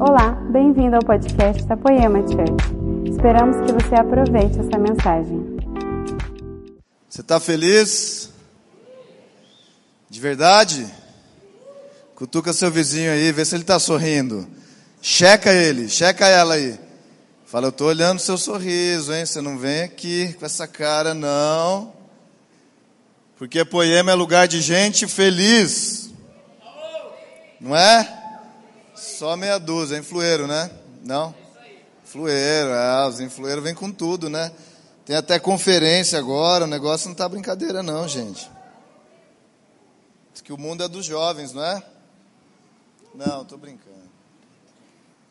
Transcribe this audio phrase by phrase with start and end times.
[0.00, 3.10] Olá, bem-vindo ao podcast da Poema Church.
[3.10, 5.58] Esperamos que você aproveite essa mensagem.
[7.08, 8.30] Você está feliz?
[10.08, 10.86] De verdade?
[12.14, 14.46] Cutuca seu vizinho aí, vê se ele está sorrindo.
[15.02, 16.78] Checa ele, checa ela aí.
[17.44, 19.26] Fala, eu estou olhando seu sorriso, hein?
[19.26, 21.92] Você não vem aqui com essa cara, não.
[23.36, 26.12] Porque poema é lugar de gente feliz.
[27.60, 28.17] Não é?
[28.98, 30.68] Só meia dúzia, influeiro, né?
[31.04, 31.32] Não?
[32.04, 34.52] Influeiro, é, os influeiros vêm com tudo, né?
[35.06, 38.50] Tem até conferência agora, o negócio não tá brincadeira não, gente.
[40.32, 41.80] Diz que o mundo é dos jovens, não é?
[43.14, 44.10] Não, tô brincando.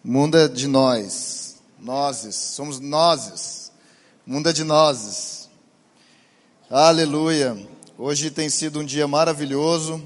[0.03, 1.57] O mundo é de nós.
[1.77, 3.71] Nozes, somos nozes.
[4.25, 5.49] O mundo é de nozes.
[6.69, 7.67] Aleluia.
[7.97, 10.01] Hoje tem sido um dia maravilhoso.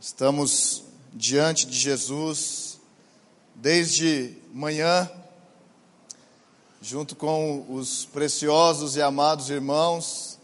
[0.00, 0.85] Estamos
[1.16, 2.78] diante de Jesus
[3.54, 5.10] desde manhã,
[6.82, 10.38] junto com os preciosos e amados irmãos,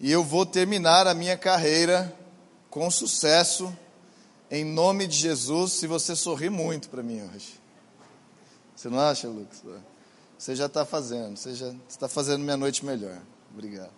[0.00, 2.16] e eu vou terminar a minha carreira
[2.70, 3.76] com sucesso,
[4.48, 7.60] em nome de Jesus, se você sorrir muito para mim hoje.
[8.76, 9.60] Você não acha, Lucas?
[10.38, 13.20] Você já está fazendo, você já está fazendo minha noite melhor.
[13.52, 13.90] Obrigado.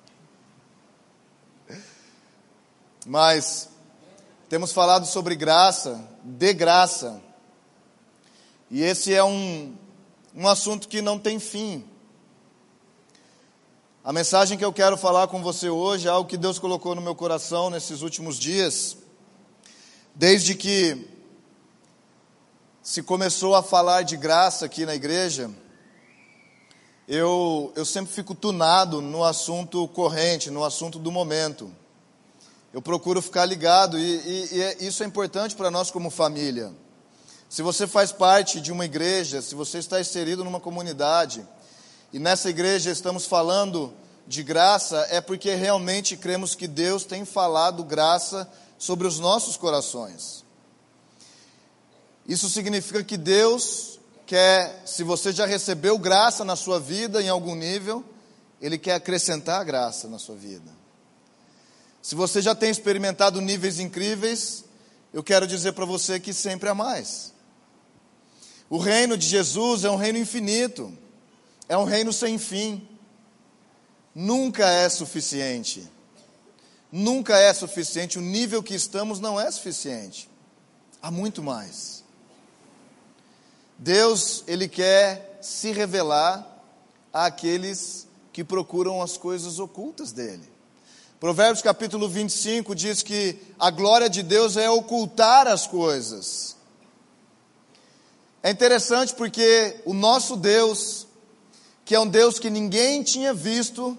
[3.07, 3.70] Mas
[4.51, 7.23] temos falado sobre graça, de graça.
[8.69, 9.77] E esse é um,
[10.34, 11.84] um assunto que não tem fim.
[14.03, 17.01] A mensagem que eu quero falar com você hoje é algo que Deus colocou no
[17.01, 18.97] meu coração nesses últimos dias,
[20.17, 21.09] desde que
[22.83, 25.48] se começou a falar de graça aqui na igreja.
[27.07, 31.73] Eu, eu sempre fico tunado no assunto corrente, no assunto do momento.
[32.73, 36.73] Eu procuro ficar ligado e, e, e é, isso é importante para nós como família.
[37.49, 41.45] Se você faz parte de uma igreja, se você está inserido numa comunidade
[42.13, 43.92] e nessa igreja estamos falando
[44.25, 48.48] de graça, é porque realmente cremos que Deus tem falado graça
[48.79, 50.45] sobre os nossos corações.
[52.25, 57.57] Isso significa que Deus quer, se você já recebeu graça na sua vida em algum
[57.57, 58.05] nível,
[58.61, 60.80] Ele quer acrescentar graça na sua vida.
[62.02, 64.64] Se você já tem experimentado níveis incríveis,
[65.12, 67.33] eu quero dizer para você que sempre há mais.
[68.68, 70.96] O reino de Jesus é um reino infinito,
[71.68, 72.88] é um reino sem fim.
[74.14, 75.90] Nunca é suficiente.
[76.90, 78.18] Nunca é suficiente.
[78.18, 80.28] O nível que estamos não é suficiente.
[81.02, 82.05] Há muito mais.
[83.78, 86.46] Deus, Ele quer se revelar
[87.12, 90.60] àqueles que procuram as coisas ocultas dEle.
[91.20, 96.57] Provérbios capítulo 25 diz que a glória de Deus é ocultar as coisas.
[98.42, 101.07] É interessante porque o nosso Deus,
[101.85, 103.98] que é um Deus que ninguém tinha visto,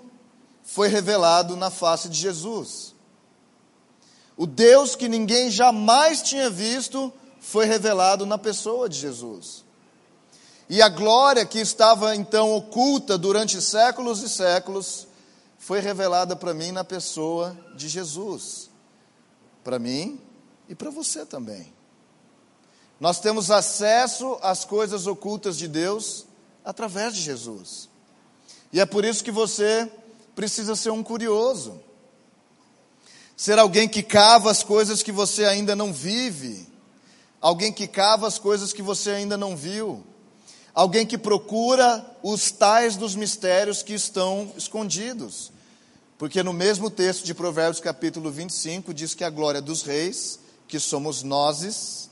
[0.64, 2.96] foi revelado na face de Jesus.
[4.36, 9.64] O Deus que ninguém jamais tinha visto foi revelado na pessoa de Jesus.
[10.68, 15.06] E a glória que estava então oculta durante séculos e séculos,
[15.62, 18.72] foi revelada para mim na pessoa de Jesus.
[19.64, 20.20] Para mim
[20.68, 21.72] e para você também.
[23.00, 26.26] Nós temos acesso às coisas ocultas de Deus
[26.66, 27.88] através de Jesus.
[28.74, 29.88] E é por isso que você
[30.34, 31.80] precisa ser um curioso.
[33.38, 36.68] Ser alguém que cava as coisas que você ainda não vive.
[37.40, 40.04] Alguém que cava as coisas que você ainda não viu.
[40.74, 45.52] Alguém que procura os tais dos mistérios que estão escondidos.
[46.18, 50.80] Porque no mesmo texto de Provérbios, capítulo 25, diz que a glória dos reis, que
[50.80, 52.10] somos nós,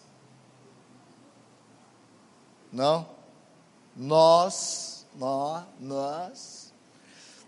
[2.71, 3.07] não?
[3.95, 6.73] Nós, nós, nós,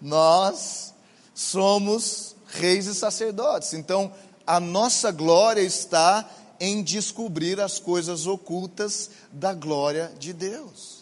[0.01, 0.93] nós
[1.33, 3.73] somos reis e sacerdotes.
[3.73, 4.13] Então,
[4.45, 6.29] a nossa glória está
[6.59, 11.00] em descobrir as coisas ocultas da glória de Deus.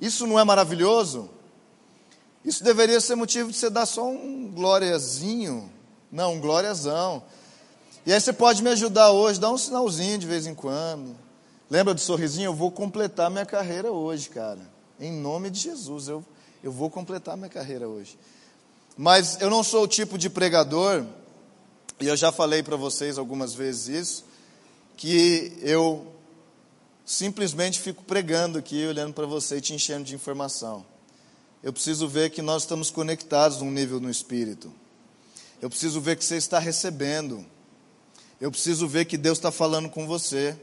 [0.00, 1.30] Isso não é maravilhoso?
[2.44, 5.70] Isso deveria ser motivo de você dar só um gloriazinho,
[6.12, 7.22] não, um gloriazão.
[8.04, 11.16] E aí você pode me ajudar hoje, dá um sinalzinho de vez em quando.
[11.68, 12.46] Lembra do sorrisinho?
[12.46, 14.60] Eu vou completar minha carreira hoje, cara.
[15.00, 16.24] Em nome de Jesus, eu,
[16.62, 18.16] eu vou completar minha carreira hoje.
[18.96, 21.04] Mas eu não sou o tipo de pregador,
[21.98, 24.24] e eu já falei para vocês algumas vezes isso,
[24.96, 26.06] que eu
[27.06, 30.84] simplesmente fico pregando aqui, olhando para você e te enchendo de informação.
[31.62, 34.72] Eu preciso ver que nós estamos conectados num nível no espírito.
[35.62, 37.46] Eu preciso ver que você está recebendo.
[38.40, 40.56] Eu preciso ver que Deus está falando com você.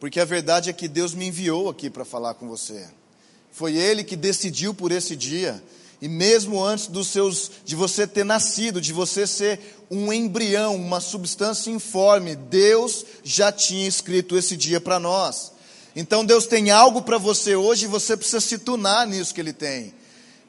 [0.00, 2.88] porque a verdade é que Deus me enviou aqui para falar com você.
[3.52, 5.62] Foi Ele que decidiu por esse dia.
[6.00, 11.00] E mesmo antes dos seus, de você ter nascido, de você ser um embrião, uma
[11.00, 15.51] substância informe, Deus já tinha escrito esse dia para nós.
[15.94, 19.52] Então Deus tem algo para você hoje e você precisa se tunar nisso que Ele
[19.52, 19.94] tem.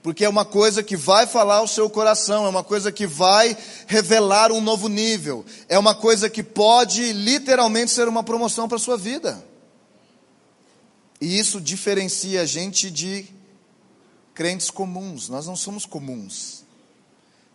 [0.02, 3.58] Porque é uma coisa que vai falar ao seu coração, é uma coisa que vai
[3.88, 8.80] revelar um novo nível, é uma coisa que pode literalmente ser uma promoção para a
[8.80, 9.44] sua vida.
[11.22, 13.26] E isso diferencia a gente de
[14.34, 15.30] crentes comuns.
[15.30, 16.66] Nós não somos comuns.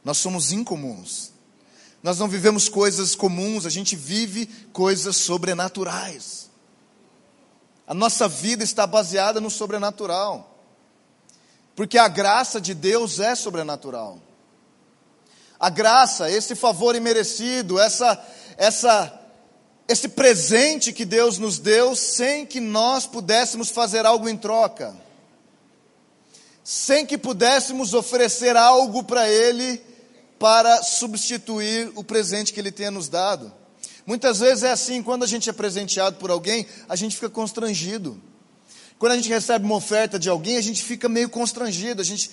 [0.03, 1.33] Nós somos incomuns.
[2.03, 6.48] Nós não vivemos coisas comuns, a gente vive coisas sobrenaturais.
[7.89, 10.63] A nossa vida está baseada no sobrenatural.
[11.75, 14.21] Porque a graça de Deus é sobrenatural.
[15.59, 18.25] A graça, esse favor imerecido, essa
[18.57, 19.15] essa
[19.89, 24.95] esse presente que Deus nos deu sem que nós pudéssemos fazer algo em troca
[26.71, 29.83] sem que pudéssemos oferecer algo para Ele
[30.39, 33.51] para substituir o presente que Ele tenha nos dado.
[34.09, 38.19] Muitas vezes é assim, quando a gente é presenteado por alguém, a gente fica constrangido.
[38.99, 42.31] Quando a gente recebe uma oferta de alguém, a gente fica meio constrangido, a gente,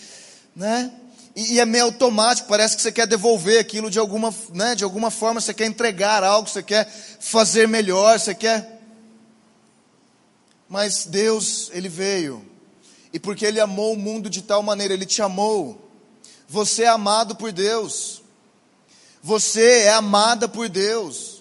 [0.56, 0.90] né?
[1.36, 4.74] E, e é meio automático, parece que você quer devolver aquilo de alguma, né?
[4.74, 6.90] De alguma forma, você quer entregar algo, você quer
[7.20, 8.82] fazer melhor, você quer.
[10.70, 12.42] Mas Deus, Ele veio
[13.12, 15.92] e porque Ele amou o mundo de tal maneira, Ele te amou.
[16.48, 18.22] Você é amado por Deus.
[19.22, 21.35] Você é amada por Deus.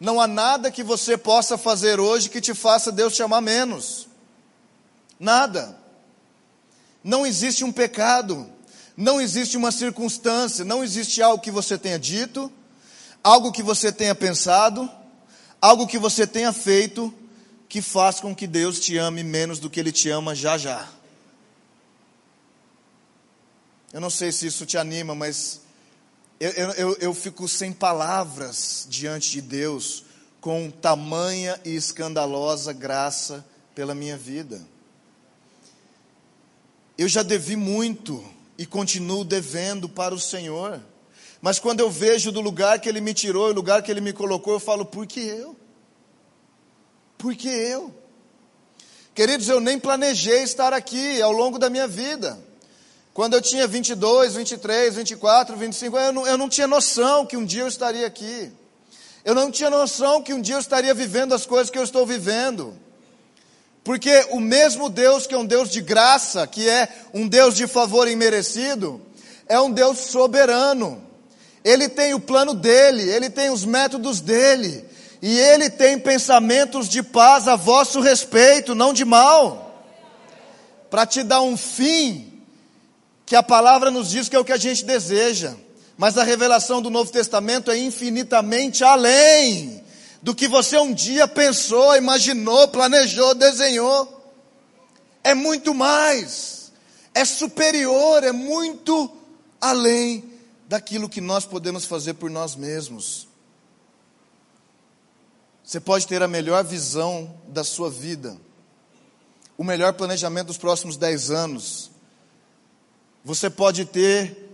[0.00, 4.08] Não há nada que você possa fazer hoje que te faça Deus te amar menos.
[5.18, 5.78] Nada.
[7.04, 8.50] Não existe um pecado,
[8.96, 12.50] não existe uma circunstância, não existe algo que você tenha dito,
[13.22, 14.90] algo que você tenha pensado,
[15.60, 17.12] algo que você tenha feito
[17.68, 20.88] que faz com que Deus te ame menos do que Ele te ama já já.
[23.92, 25.60] Eu não sei se isso te anima, mas
[26.40, 30.04] eu, eu, eu fico sem palavras diante de Deus
[30.40, 33.44] com tamanha e escandalosa graça
[33.74, 34.66] pela minha vida.
[36.96, 38.24] Eu já devi muito
[38.56, 40.80] e continuo devendo para o Senhor.
[41.42, 44.00] Mas quando eu vejo do lugar que Ele me tirou e o lugar que Ele
[44.00, 45.56] me colocou, eu falo, por que eu?
[47.18, 47.94] Por que eu?
[49.14, 52.38] Queridos, eu nem planejei estar aqui ao longo da minha vida.
[53.20, 57.44] Quando eu tinha 22, 23, 24, 25, eu não, eu não tinha noção que um
[57.44, 58.50] dia eu estaria aqui.
[59.22, 62.06] Eu não tinha noção que um dia eu estaria vivendo as coisas que eu estou
[62.06, 62.74] vivendo.
[63.84, 67.66] Porque o mesmo Deus que é um Deus de graça, que é um Deus de
[67.66, 69.02] favor imerecido,
[69.46, 71.04] é um Deus soberano.
[71.62, 74.82] Ele tem o plano dele, ele tem os métodos dele,
[75.20, 79.84] e ele tem pensamentos de paz a vosso respeito, não de mal,
[80.88, 82.29] para te dar um fim
[83.30, 85.54] que a palavra nos diz que é o que a gente deseja,
[85.96, 89.84] mas a revelação do Novo Testamento é infinitamente além
[90.20, 94.32] do que você um dia pensou, imaginou, planejou, desenhou.
[95.22, 96.72] É muito mais,
[97.14, 99.08] é superior, é muito
[99.60, 100.24] além
[100.66, 103.28] daquilo que nós podemos fazer por nós mesmos.
[105.62, 108.36] Você pode ter a melhor visão da sua vida,
[109.56, 111.89] o melhor planejamento dos próximos dez anos,
[113.24, 114.48] você pode ter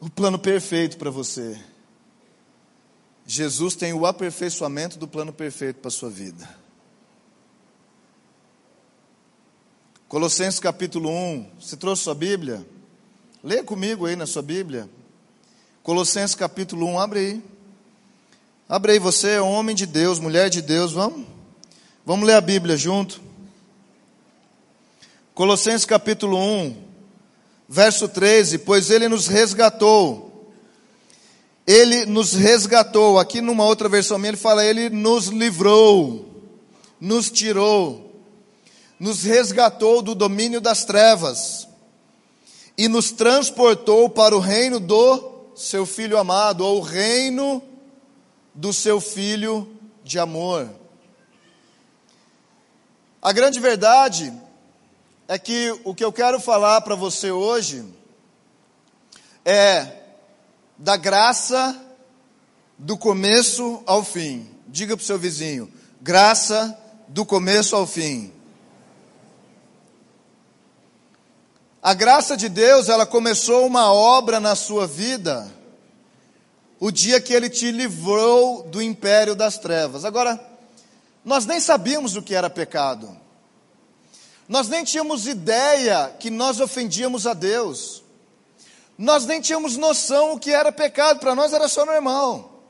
[0.00, 1.58] o plano perfeito para você.
[3.26, 6.48] Jesus tem o aperfeiçoamento do plano perfeito para a sua vida.
[10.08, 12.64] Colossenses capítulo 1, você trouxe sua Bíblia?
[13.42, 14.88] Leia comigo aí na sua Bíblia.
[15.82, 17.44] Colossenses capítulo 1, abre aí.
[18.68, 21.26] Abre aí, você é homem de Deus, mulher de Deus, vamos?
[22.04, 23.20] Vamos ler a Bíblia junto.
[25.34, 26.83] Colossenses capítulo 1,
[27.68, 30.52] verso 13: Pois ele nos resgatou.
[31.66, 33.18] Ele nos resgatou.
[33.18, 36.28] Aqui numa outra versão minha ele fala: Ele nos livrou,
[37.00, 38.22] nos tirou,
[38.98, 41.66] nos resgatou do domínio das trevas
[42.76, 47.62] e nos transportou para o reino do seu filho amado, ou o reino
[48.52, 49.68] do seu filho
[50.02, 50.68] de amor.
[53.22, 54.32] A grande verdade
[55.26, 57.84] é que o que eu quero falar para você hoje
[59.44, 59.86] é
[60.76, 61.80] da graça
[62.78, 64.48] do começo ao fim.
[64.66, 66.78] Diga para o seu vizinho: graça
[67.08, 68.32] do começo ao fim.
[71.82, 75.50] A graça de Deus, ela começou uma obra na sua vida
[76.80, 80.04] o dia que ele te livrou do império das trevas.
[80.04, 80.38] Agora,
[81.24, 83.23] nós nem sabíamos o que era pecado.
[84.48, 88.02] Nós nem tínhamos ideia que nós ofendíamos a Deus.
[88.96, 92.62] Nós nem tínhamos noção o que era pecado, para nós era só normal.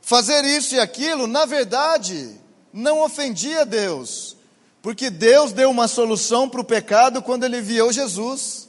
[0.00, 2.40] Fazer isso e aquilo, na verdade,
[2.72, 4.36] não ofendia Deus,
[4.80, 8.68] porque Deus deu uma solução para o pecado quando ele enviou Jesus.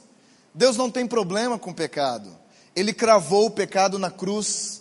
[0.54, 2.36] Deus não tem problema com o pecado,
[2.74, 4.77] ele cravou o pecado na cruz.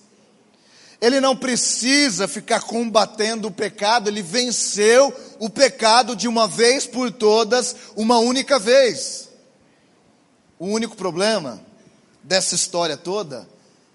[1.00, 7.12] Ele não precisa ficar combatendo o pecado, ele venceu o pecado de uma vez por
[7.12, 9.30] todas, uma única vez.
[10.58, 11.62] O único problema
[12.24, 13.48] dessa história toda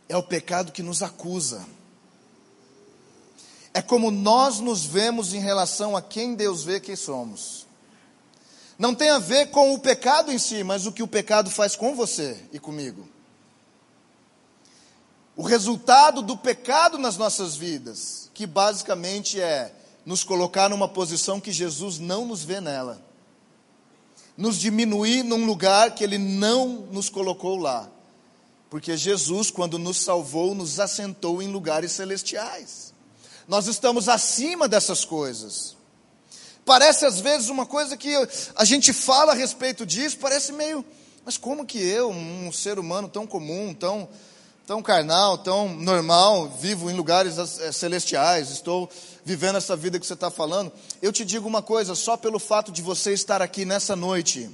[0.09, 1.66] é o pecado que nos acusa.
[3.75, 7.66] É como nós nos vemos em relação a quem Deus vê que somos.
[8.78, 11.75] Não tem a ver com o pecado em si, mas o que o pecado faz
[11.75, 13.09] com você e comigo.
[15.36, 19.74] O resultado do pecado nas nossas vidas, que basicamente é
[20.04, 23.02] nos colocar numa posição que Jesus não nos vê nela
[24.36, 27.88] nos diminuir num lugar que Ele não nos colocou lá.
[28.70, 32.94] Porque Jesus, quando nos salvou, nos assentou em lugares celestiais.
[33.46, 35.76] Nós estamos acima dessas coisas.
[36.64, 38.14] Parece às vezes uma coisa que
[38.54, 40.84] a gente fala a respeito disso, parece meio,
[41.24, 44.08] mas como que eu, um ser humano tão comum, tão,
[44.66, 48.88] tão carnal, tão normal, vivo em lugares eh, celestiais, estou
[49.25, 52.71] vivendo essa vida que você está falando, eu te digo uma coisa: só pelo fato
[52.71, 54.49] de você estar aqui nessa noite,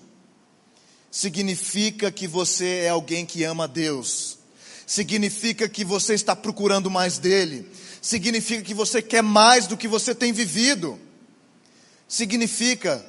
[1.11, 4.38] significa que você é alguém que ama Deus,
[4.87, 10.15] significa que você está procurando mais dEle, significa que você quer mais do que você
[10.15, 10.99] tem vivido,
[12.07, 13.05] significa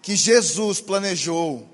[0.00, 1.68] que Jesus planejou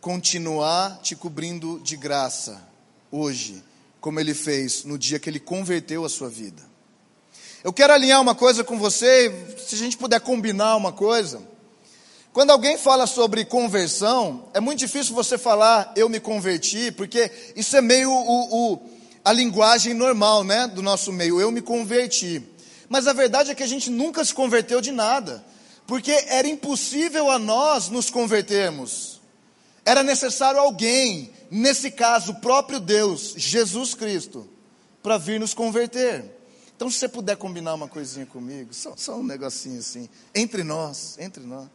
[0.00, 2.71] continuar te cobrindo de graça
[3.12, 3.62] hoje,
[4.00, 6.62] como Ele fez no dia que Ele converteu a sua vida.
[7.62, 11.40] Eu quero alinhar uma coisa com você, se a gente puder combinar uma coisa.
[12.32, 17.76] Quando alguém fala sobre conversão, é muito difícil você falar eu me converti, porque isso
[17.76, 18.90] é meio o, o,
[19.22, 22.42] a linguagem normal né, do nosso meio, eu me converti.
[22.88, 25.44] Mas a verdade é que a gente nunca se converteu de nada,
[25.86, 29.20] porque era impossível a nós nos convertermos.
[29.84, 34.48] Era necessário alguém, nesse caso o próprio Deus, Jesus Cristo,
[35.02, 36.24] para vir nos converter.
[36.74, 41.16] Então, se você puder combinar uma coisinha comigo, só, só um negocinho assim, entre nós,
[41.18, 41.68] entre nós.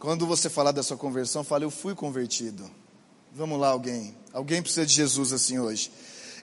[0.00, 2.68] Quando você falar da sua conversão, fale, eu fui convertido.
[3.32, 4.14] Vamos lá, alguém.
[4.32, 5.90] Alguém precisa de Jesus assim hoje.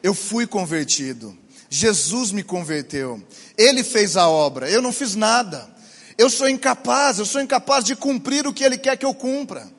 [0.02, 1.38] Eu fui convertido.
[1.70, 3.22] Jesus me converteu.
[3.58, 4.70] Ele fez a obra.
[4.70, 5.70] Eu não fiz nada.
[6.18, 7.20] Eu sou incapaz.
[7.20, 9.72] Eu sou incapaz de cumprir o que Ele quer que eu cumpra.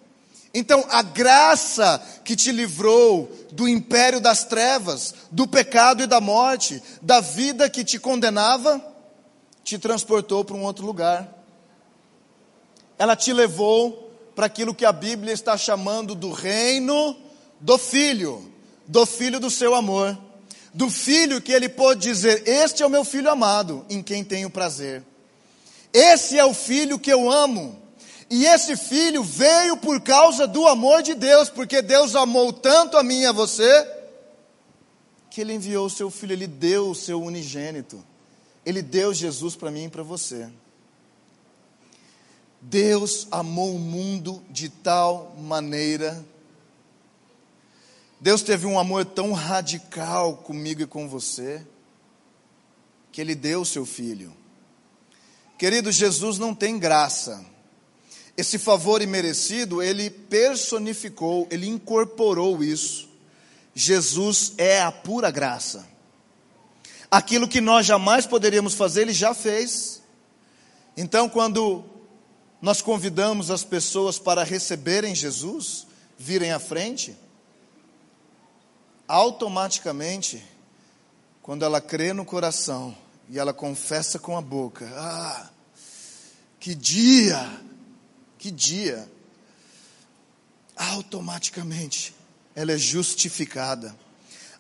[0.55, 6.81] Então, a graça que te livrou do império das trevas, do pecado e da morte,
[7.03, 8.81] da vida que te condenava,
[9.65, 11.29] te transportou para um outro lugar.
[12.97, 17.17] Ela te levou para aquilo que a Bíblia está chamando do reino
[17.61, 18.53] do filho,
[18.87, 20.17] do filho do seu amor,
[20.73, 24.51] do filho que ele pôde dizer: Este é o meu filho amado, em quem tenho
[24.51, 25.03] prazer.
[25.93, 27.84] Esse é o filho que eu amo
[28.37, 33.03] e esse filho veio por causa do amor de Deus, porque Deus amou tanto a
[33.05, 33.89] mim e a você,
[35.31, 38.05] que Ele enviou o seu filho, Ele deu o seu unigênito,
[38.67, 40.51] Ele deu Jesus para mim e para você.
[42.61, 46.21] Deus amou o mundo de tal maneira,
[48.21, 51.65] Deus teve um amor tão radical comigo e com você,
[53.13, 54.37] que Ele deu o seu filho.
[55.57, 57.54] Querido, Jesus não tem graça.
[58.37, 63.09] Esse favor imerecido, ele personificou, ele incorporou isso.
[63.75, 65.87] Jesus é a pura graça.
[67.11, 70.03] Aquilo que nós jamais poderíamos fazer, ele já fez.
[70.97, 71.85] Então, quando
[72.61, 75.87] nós convidamos as pessoas para receberem Jesus,
[76.19, 77.17] virem à frente,
[79.07, 80.43] automaticamente,
[81.43, 82.97] quando ela crê no coração
[83.29, 85.51] e ela confessa com a boca: Ah,
[86.59, 87.39] que dia!
[88.45, 89.11] Que dia,
[90.77, 92.15] automaticamente,
[92.55, 93.97] ela é justificada.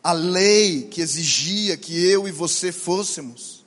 [0.03, 3.63] A lei que exigia que eu e você fôssemos,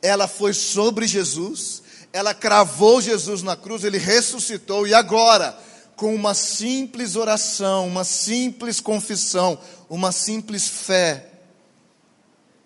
[0.00, 5.54] ela foi sobre Jesus, ela cravou Jesus na cruz, ele ressuscitou, e agora,
[5.94, 9.60] com uma simples oração, uma simples confissão,
[9.90, 11.30] uma simples fé,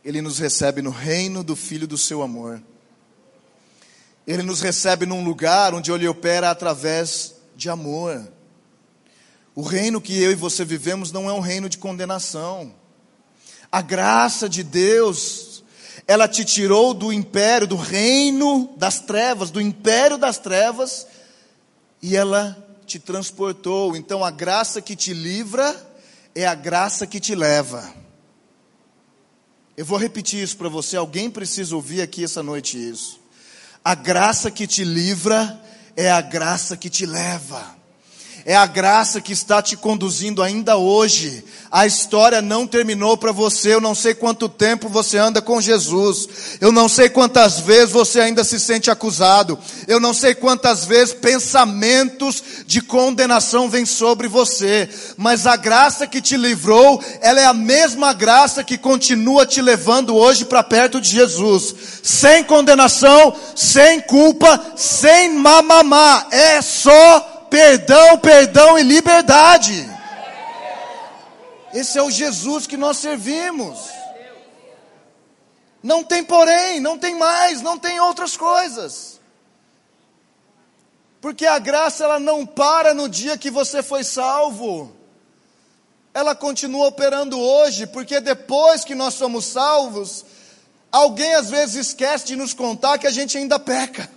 [0.05, 2.63] ele nos recebe no reino do Filho do seu amor.
[4.29, 8.31] Ele nos recebe num lugar onde Ele opera através de amor.
[9.55, 12.75] O reino que eu e você vivemos não é um reino de condenação.
[13.73, 15.65] A graça de Deus
[16.07, 21.07] ela te tirou do império, do reino das trevas, do império das trevas,
[22.03, 23.97] e ela te transportou.
[23.97, 25.75] Então a graça que te livra
[26.35, 27.95] é a graça que te leva.
[29.75, 33.18] Eu vou repetir isso para você, alguém precisa ouvir aqui essa noite isso.
[33.85, 35.61] A graça que te livra
[35.97, 37.78] é a graça que te leva
[38.49, 41.45] é a graça que está te conduzindo ainda hoje.
[41.71, 43.75] A história não terminou para você.
[43.75, 46.27] Eu não sei quanto tempo você anda com Jesus.
[46.59, 49.59] Eu não sei quantas vezes você ainda se sente acusado.
[49.87, 54.89] Eu não sei quantas vezes pensamentos de condenação vêm sobre você.
[55.19, 60.17] Mas a graça que te livrou, ela é a mesma graça que continua te levando
[60.17, 61.75] hoje para perto de Jesus.
[62.03, 66.29] Sem condenação, sem culpa, sem mamamá.
[66.31, 69.89] É só perdão, perdão e liberdade.
[71.73, 73.79] Esse é o Jesus que nós servimos.
[75.83, 79.21] Não tem porém, não tem mais, não tem outras coisas.
[81.21, 84.95] Porque a graça ela não para no dia que você foi salvo.
[86.15, 90.25] Ela continua operando hoje, porque depois que nós somos salvos,
[90.91, 94.11] alguém às vezes esquece de nos contar que a gente ainda peca.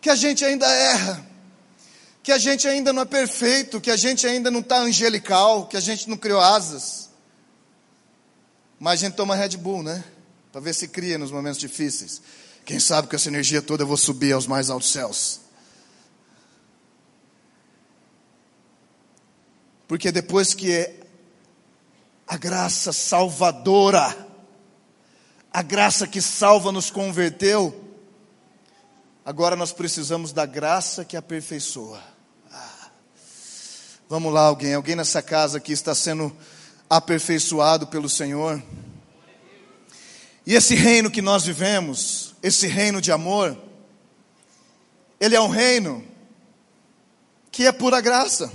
[0.00, 1.31] Que a gente ainda erra
[2.22, 5.76] que a gente ainda não é perfeito, que a gente ainda não está angelical, que
[5.76, 7.10] a gente não criou asas.
[8.78, 10.04] Mas a gente toma Red Bull, né?
[10.52, 12.22] Para ver se cria nos momentos difíceis.
[12.64, 15.40] Quem sabe com essa energia toda eu vou subir aos mais altos céus.
[19.88, 20.90] Porque depois que
[22.26, 24.16] a graça salvadora,
[25.52, 27.98] a graça que salva nos converteu,
[29.24, 32.11] agora nós precisamos da graça que aperfeiçoa.
[34.12, 34.74] Vamos lá, alguém.
[34.74, 36.30] Alguém nessa casa aqui está sendo
[36.90, 38.62] aperfeiçoado pelo Senhor.
[40.44, 43.56] E esse reino que nós vivemos, esse reino de amor,
[45.18, 46.06] ele é um reino
[47.50, 48.52] que é pura graça.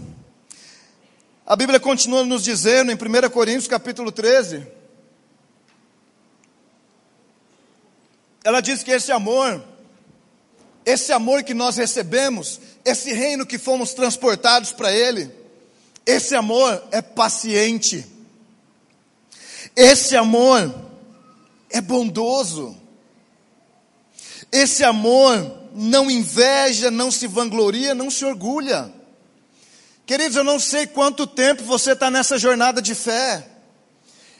[1.44, 4.64] A Bíblia continua nos dizendo em 1 Coríntios capítulo 13,
[8.44, 9.66] ela diz que esse amor,
[10.86, 15.36] esse amor que nós recebemos, esse reino que fomos transportados para ele,
[16.08, 18.06] esse amor é paciente.
[19.76, 20.74] Esse amor
[21.70, 22.74] é bondoso.
[24.50, 28.90] Esse amor não inveja, não se vangloria, não se orgulha.
[30.06, 33.46] Queridos, eu não sei quanto tempo você está nessa jornada de fé.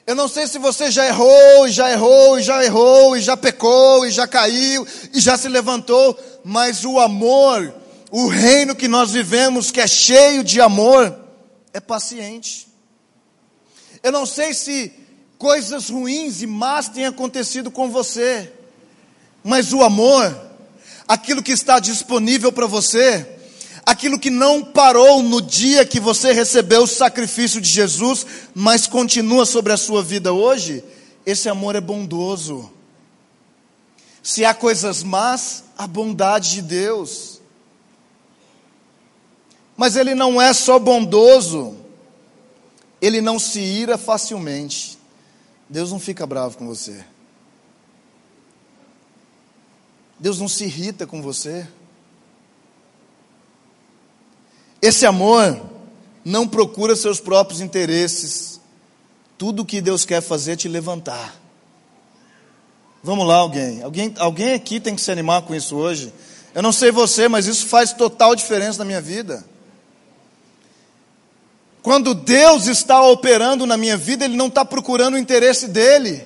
[0.08, 4.12] Eu não sei se você já errou, já errou, já errou, e já pecou, e
[4.12, 7.76] já caiu, e já se levantou, mas o amor,
[8.10, 11.27] o reino que nós vivemos, que é cheio de amor,
[11.78, 12.68] é paciente.
[14.02, 14.92] Eu não sei se
[15.38, 18.52] coisas ruins e más têm acontecido com você,
[19.44, 20.36] mas o amor,
[21.08, 23.28] aquilo que está disponível para você,
[23.86, 29.46] aquilo que não parou no dia que você recebeu o sacrifício de Jesus, mas continua
[29.46, 30.84] sobre a sua vida hoje,
[31.26, 32.72] esse amor é bondoso.
[34.24, 37.37] Se há coisas más, a bondade de Deus.
[39.78, 41.78] Mas ele não é só bondoso,
[43.00, 44.98] ele não se ira facilmente.
[45.70, 47.06] Deus não fica bravo com você.
[50.20, 51.68] Deus não se irrita com você.
[54.82, 55.62] Esse amor
[56.26, 58.60] não procura seus próprios interesses.
[59.38, 61.36] Tudo que Deus quer fazer é te levantar.
[63.04, 63.84] Vamos lá, alguém.
[63.84, 66.12] Alguém, alguém aqui tem que se animar com isso hoje.
[66.56, 69.46] Eu não sei você, mas isso faz total diferença na minha vida.
[71.88, 76.22] Quando Deus está operando na minha vida, Ele não está procurando o interesse dEle.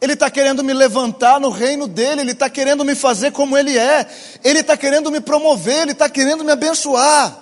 [0.00, 3.78] Ele está querendo me levantar no reino dEle, Ele está querendo me fazer como Ele
[3.78, 4.04] é,
[4.42, 7.38] Ele está querendo me promover, Ele está querendo me abençoar.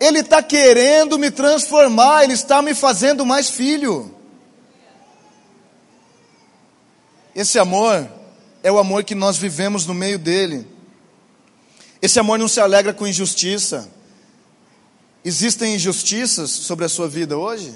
[0.00, 4.14] Ele está querendo me transformar, Ele está me fazendo mais filho.
[7.34, 8.08] Esse amor
[8.62, 10.66] é o amor que nós vivemos no meio dele.
[12.00, 13.94] Esse amor não se alegra com injustiça.
[15.26, 17.74] Existem injustiças sobre a sua vida hoje?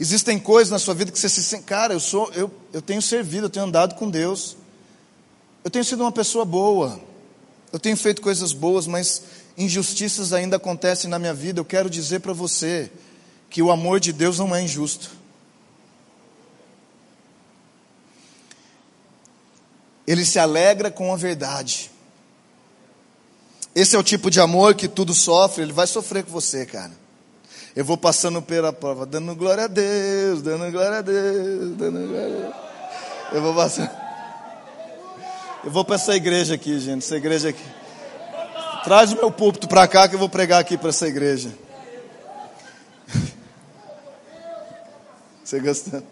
[0.00, 3.02] Existem coisas na sua vida que você se sente, cara, eu sou, eu, eu tenho
[3.02, 4.56] servido, eu tenho andado com Deus.
[5.62, 6.98] Eu tenho sido uma pessoa boa.
[7.70, 9.22] Eu tenho feito coisas boas, mas
[9.58, 11.60] injustiças ainda acontecem na minha vida.
[11.60, 12.90] Eu quero dizer para você
[13.50, 15.10] que o amor de Deus não é injusto.
[20.06, 21.90] Ele se alegra com a verdade.
[23.76, 26.92] Esse é o tipo de amor que tudo sofre, ele vai sofrer com você, cara.
[27.76, 32.36] Eu vou passando pela prova, dando glória a Deus, dando glória a Deus, dando glória
[32.36, 32.54] a Deus.
[33.32, 33.90] Eu vou passando.
[35.62, 37.62] Eu vou para essa igreja aqui, gente, essa igreja aqui.
[38.82, 41.52] Traz o meu púlpito para cá que eu vou pregar aqui para essa igreja.
[45.44, 46.06] Você gostando?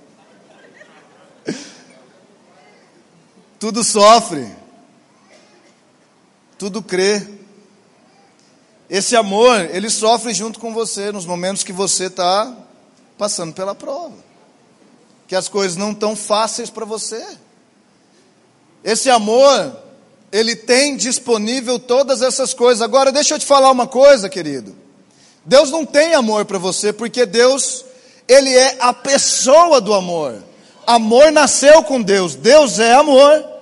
[3.59, 4.55] Tudo sofre,
[6.59, 7.34] tudo crê.
[8.89, 12.55] Esse amor, ele sofre junto com você nos momentos que você está
[13.17, 14.15] passando pela prova,
[15.27, 17.25] que as coisas não estão fáceis para você.
[18.83, 19.75] Esse amor,
[20.31, 22.83] ele tem disponível todas essas coisas.
[22.83, 24.77] Agora, deixa eu te falar uma coisa, querido.
[25.45, 27.85] Deus não tem amor para você, porque Deus,
[28.29, 30.43] ele é a pessoa do amor.
[30.87, 33.54] Amor nasceu com Deus, Deus é amor.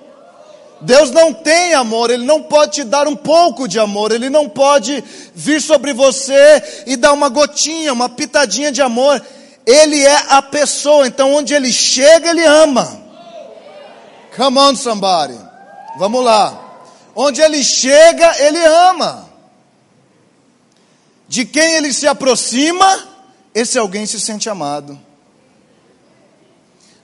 [0.83, 4.49] Deus não tem amor, Ele não pode te dar um pouco de amor, Ele não
[4.49, 5.01] pode
[5.33, 9.23] vir sobre você e dar uma gotinha, uma pitadinha de amor.
[9.65, 13.01] Ele é a pessoa, então onde Ele chega, Ele ama.
[14.35, 15.39] Come on, somebody.
[15.97, 16.59] Vamos lá.
[17.15, 19.29] Onde Ele chega, Ele ama.
[21.29, 23.07] De quem Ele se aproxima,
[23.55, 24.99] esse alguém se sente amado.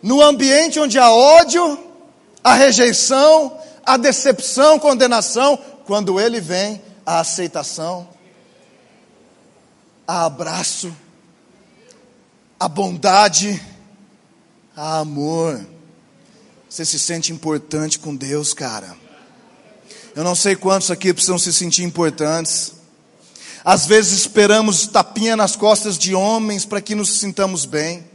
[0.04, 1.80] No ambiente onde há ódio,
[2.44, 3.59] a rejeição,
[3.89, 8.08] a decepção, condenação, quando ele vem, a aceitação,
[10.08, 10.95] a abraço,
[12.60, 13.60] a bondade,
[14.75, 15.65] a amor.
[16.69, 18.95] Você se sente importante com Deus, cara.
[20.15, 22.73] Eu não sei quantos aqui precisam se sentir importantes.
[23.65, 28.08] Às vezes esperamos tapinha nas costas de homens para que nos sintamos bem.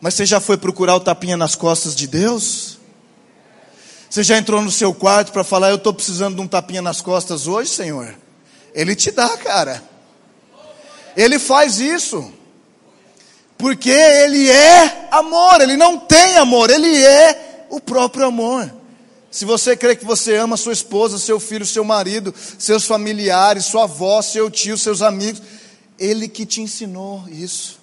[0.00, 2.79] Mas você já foi procurar o tapinha nas costas de Deus?
[4.10, 7.00] Você já entrou no seu quarto para falar, eu estou precisando de um tapinha nas
[7.00, 8.12] costas hoje, Senhor?
[8.74, 9.80] Ele te dá, cara.
[11.16, 12.32] Ele faz isso.
[13.56, 18.74] Porque Ele é amor, Ele não tem amor, Ele é o próprio amor.
[19.30, 23.84] Se você crê que você ama sua esposa, seu filho, seu marido, seus familiares, sua
[23.84, 25.40] avó, seu tio, seus amigos,
[25.96, 27.78] Ele que te ensinou isso.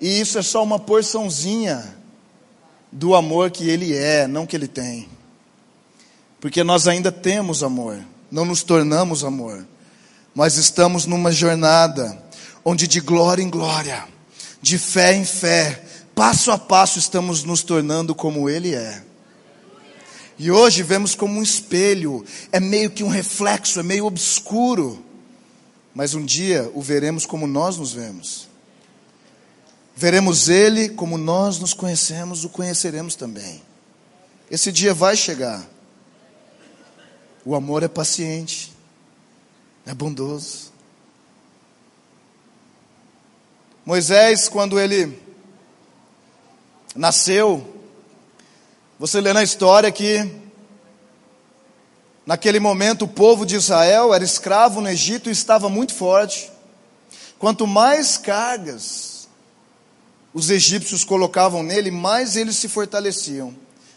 [0.00, 2.01] E isso é só uma porçãozinha
[2.92, 5.08] do amor que Ele é, não que Ele tem.
[6.38, 9.66] Porque nós ainda temos amor, não nos tornamos amor,
[10.34, 12.22] mas estamos numa jornada
[12.64, 14.04] onde de glória em glória,
[14.60, 15.82] de fé em fé,
[16.14, 19.02] passo a passo estamos nos tornando como Ele é.
[20.38, 25.04] E hoje vemos como um espelho, é meio que um reflexo, é meio obscuro,
[25.94, 28.51] mas um dia o veremos como nós nos vemos.
[29.94, 33.62] Veremos Ele como nós nos conhecemos, o conheceremos também.
[34.50, 35.66] Esse dia vai chegar.
[37.44, 38.72] O amor é paciente,
[39.86, 40.72] é bondoso.
[43.84, 45.20] Moisés, quando ele
[46.94, 47.82] nasceu,
[48.98, 50.30] você lê na história que,
[52.24, 56.48] naquele momento, o povo de Israel era escravo no Egito e estava muito forte.
[57.40, 59.11] Quanto mais cargas
[60.34, 63.54] os egípcios colocavam nele, mais eles se fortaleciam.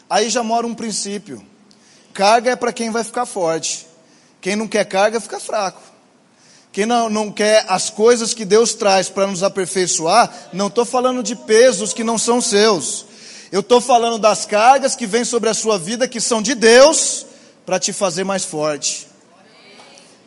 [0.10, 1.45] Aí já mora um princípio:
[2.13, 3.88] carga é para quem vai ficar forte,
[4.41, 5.82] quem não quer carga fica fraco.
[6.71, 11.24] Quem não, não quer as coisas que Deus traz para nos aperfeiçoar, não estou falando
[11.24, 13.06] de pesos que não são seus.
[13.50, 17.26] Eu estou falando das cargas que vêm sobre a sua vida, que são de Deus,
[17.65, 19.08] para te fazer mais forte,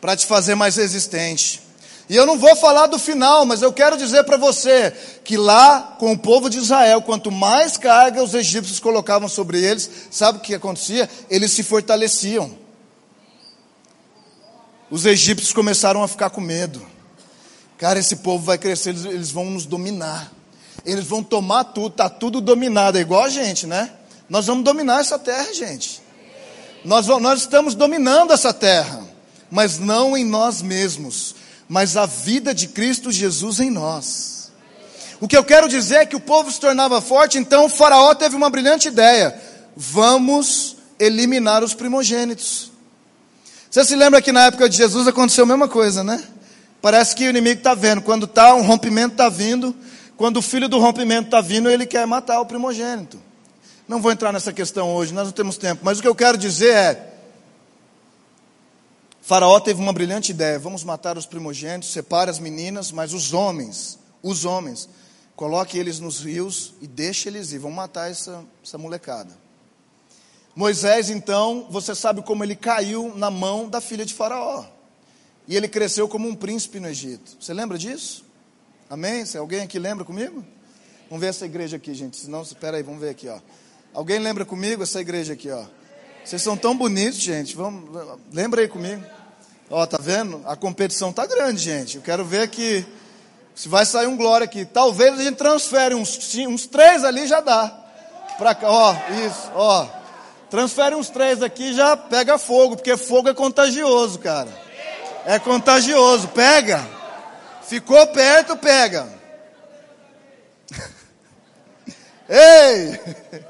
[0.01, 1.61] para te fazer mais resistente.
[2.09, 4.91] E eu não vou falar do final, mas eu quero dizer para você
[5.23, 9.87] que lá com o povo de Israel, quanto mais carga os egípcios colocavam sobre eles,
[10.09, 11.07] sabe o que acontecia?
[11.29, 12.57] Eles se fortaleciam.
[14.89, 16.81] Os egípcios começaram a ficar com medo.
[17.77, 20.31] Cara, esse povo vai crescer, eles, eles vão nos dominar.
[20.83, 23.91] Eles vão tomar tudo, tá tudo dominado, é igual a gente, né?
[24.27, 26.01] Nós vamos dominar essa terra, gente.
[26.83, 28.99] Nós, nós estamos dominando essa terra,
[29.51, 31.35] mas não em nós mesmos
[31.69, 34.51] mas a vida de Cristo Jesus em nós.
[35.21, 38.15] O que eu quero dizer é que o povo se tornava forte, então o Faraó
[38.15, 39.39] teve uma brilhante ideia:
[39.77, 42.71] vamos eliminar os primogênitos.
[43.69, 46.23] Você se lembra que na época de Jesus aconteceu a mesma coisa, né?
[46.81, 49.75] Parece que o inimigo está vendo, quando tá, um rompimento está vindo,
[50.17, 53.21] quando o filho do rompimento está vindo, ele quer matar o primogênito.
[53.87, 56.37] Não vou entrar nessa questão hoje, nós não temos tempo, mas o que eu quero
[56.37, 57.08] dizer é:
[59.29, 63.99] Faraó teve uma brilhante ideia: vamos matar os primogênitos, separe as meninas, mas os homens,
[64.23, 64.89] os homens,
[65.35, 69.37] coloque eles nos rios e deixe eles ir, vão matar essa, essa molecada.
[70.55, 74.65] Moisés, então, você sabe como ele caiu na mão da filha de Faraó.
[75.47, 77.37] E ele cresceu como um príncipe no Egito.
[77.39, 78.25] Você lembra disso?
[78.89, 79.27] Amém?
[79.27, 80.43] Se alguém aqui lembra comigo?
[81.07, 82.17] Vamos ver essa igreja aqui, gente.
[82.17, 83.39] Senão, espera aí, vamos ver aqui, ó.
[83.93, 85.65] Alguém lembra comigo essa igreja aqui, ó?
[86.25, 87.55] Vocês são tão bonitos, gente.
[87.55, 87.91] Vamos,
[88.33, 89.18] lembra aí comigo.
[89.69, 90.41] Ó, tá vendo?
[90.45, 91.97] A competição tá grande, gente.
[91.97, 92.83] Eu quero ver que
[93.53, 94.65] se vai sair um glória aqui.
[94.65, 97.67] Talvez a gente transfere uns, uns três ali já dá.
[98.37, 99.85] Pra cá, ó, isso, ó.
[100.49, 104.49] Transfere uns três aqui já pega fogo, porque fogo é contagioso, cara.
[105.25, 106.87] É contagioso, pega.
[107.61, 109.07] Ficou perto, pega.
[112.27, 112.99] Ei!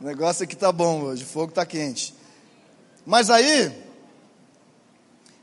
[0.00, 2.14] O negócio aqui tá bom hoje, o fogo tá quente.
[3.10, 3.76] Mas aí,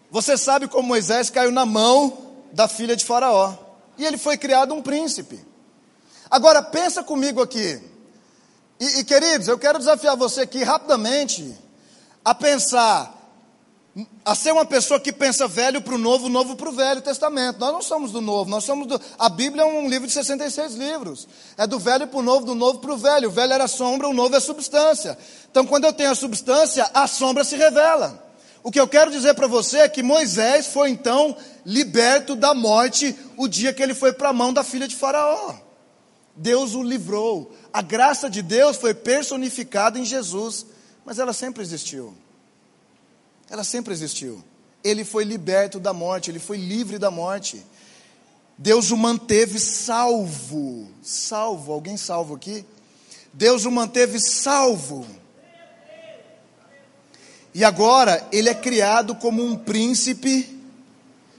[0.10, 2.17] você sabe como Moisés caiu na mão
[2.53, 3.56] da filha de Faraó.
[3.97, 5.38] E ele foi criado um príncipe.
[6.32, 7.77] Agora, pensa comigo aqui.
[8.80, 11.53] E, e queridos, eu quero desafiar você aqui rapidamente
[12.23, 13.13] a pensar
[14.24, 17.60] a ser uma pessoa que pensa velho para o novo, novo para o velho testamento.
[17.60, 19.00] Nós não somos do novo, nós somos do.
[19.18, 21.28] A Bíblia é um livro de 66 livros.
[21.58, 23.30] É do velho para o novo, do novo para o velho.
[23.30, 25.18] O velho era sombra, o novo é substância.
[25.50, 28.24] Então, quando eu tenho a substância, a sombra se revela.
[28.62, 33.16] O que eu quero dizer para você é que Moisés foi então liberto da morte
[33.38, 35.56] o dia que ele foi para a mão da filha de Faraó.
[36.36, 37.56] Deus o livrou.
[37.74, 40.66] A graça de Deus foi personificada em Jesus,
[41.06, 42.16] mas ela sempre existiu.
[43.50, 44.44] Ela sempre existiu.
[44.84, 47.64] Ele foi liberto da morte, ele foi livre da morte.
[48.58, 50.88] Deus o manteve salvo.
[51.02, 52.66] Salvo, alguém salvo aqui?
[53.34, 55.06] Deus o manteve salvo.
[57.54, 60.60] E agora ele é criado como um príncipe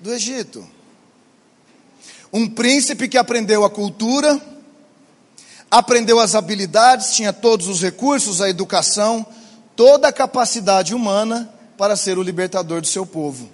[0.01, 0.67] do Egito.
[2.33, 4.41] Um príncipe que aprendeu a cultura,
[5.71, 9.25] aprendeu as habilidades, tinha todos os recursos, a educação,
[9.77, 13.49] toda a capacidade humana para ser o libertador do seu povo.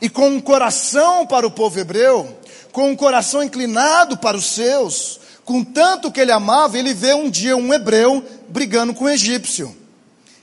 [0.00, 2.34] E com um coração para o povo hebreu,
[2.72, 7.30] com um coração inclinado para os seus, com tanto que ele amava, ele vê um
[7.30, 9.76] dia um hebreu brigando com um egípcio.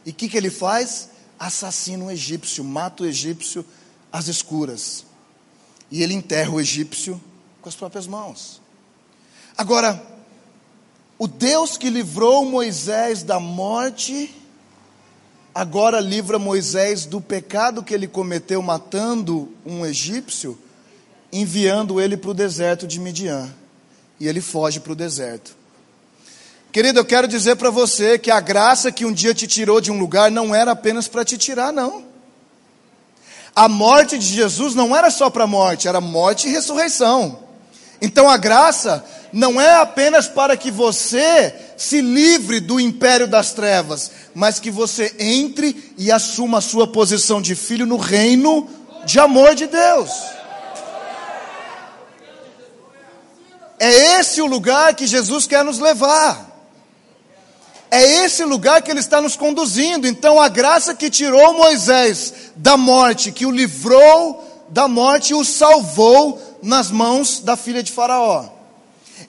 [0.05, 1.09] E o que, que ele faz?
[1.39, 3.65] Assassina um egípcio, mata o egípcio
[4.11, 5.03] às escuras.
[5.91, 7.19] E ele enterra o egípcio
[7.61, 8.61] com as próprias mãos.
[9.57, 10.01] Agora,
[11.17, 14.33] o Deus que livrou Moisés da morte,
[15.53, 20.57] agora livra Moisés do pecado que ele cometeu matando um egípcio,
[21.31, 23.49] enviando ele para o deserto de Midian.
[24.19, 25.55] E ele foge para o deserto.
[26.71, 29.91] Querido, eu quero dizer para você que a graça que um dia te tirou de
[29.91, 32.03] um lugar não era apenas para te tirar, não.
[33.55, 37.42] A morte de Jesus não era só para morte, era morte e ressurreição.
[38.03, 44.11] Então a graça não é apenas para que você se livre do império das trevas,
[44.35, 48.67] mas que você entre e assuma a sua posição de filho no reino
[49.05, 50.11] de amor de Deus.
[53.79, 56.51] É esse o lugar que Jesus quer nos levar.
[57.89, 60.05] É esse lugar que Ele está nos conduzindo.
[60.05, 65.45] Então, a graça que tirou Moisés da morte, que o livrou da morte e o
[65.45, 68.49] salvou nas mãos da filha de Faraó.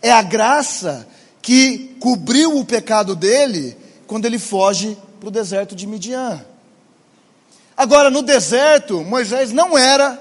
[0.00, 1.06] É a graça
[1.42, 6.44] que cobriu o pecado dele quando ele foge para o deserto de Midian.
[7.76, 10.12] Agora, no deserto, Moisés não era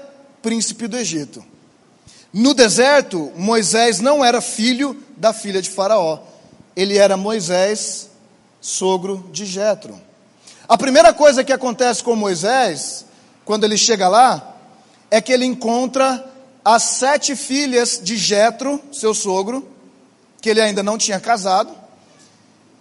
[0.42, 1.44] príncipe do Egito.
[2.32, 6.18] No deserto, Moisés não era filho da filha de Faraó.
[6.74, 8.10] Ele era Moisés,
[8.60, 10.00] sogro de Jetro.
[10.68, 13.06] A primeira coisa que acontece com Moisés,
[13.44, 14.56] quando ele chega lá,
[15.10, 16.33] é que ele encontra
[16.64, 19.68] as sete filhas de Jetro, seu sogro,
[20.40, 21.74] que ele ainda não tinha casado.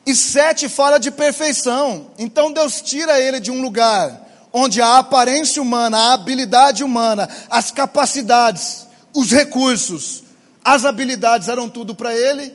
[0.05, 2.07] E sete fala de perfeição.
[2.17, 4.21] Então Deus tira ele de um lugar
[4.53, 10.23] onde a aparência humana, a habilidade humana, as capacidades, os recursos,
[10.63, 12.53] as habilidades eram tudo para ele,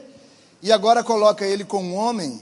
[0.63, 2.41] e agora coloca ele com um homem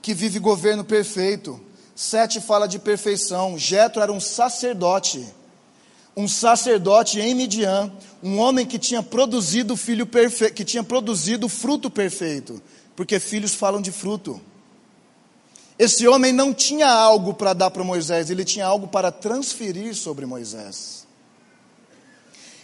[0.00, 1.60] que vive governo perfeito.
[1.94, 3.58] Sete fala de perfeição.
[3.58, 5.26] Jetro era um sacerdote
[6.16, 11.90] um sacerdote em Midian, um homem que tinha produzido filho perfeito, que tinha produzido fruto
[11.90, 12.62] perfeito,
[12.96, 14.40] porque filhos falam de fruto.
[15.78, 20.24] Esse homem não tinha algo para dar para Moisés, ele tinha algo para transferir sobre
[20.24, 21.06] Moisés.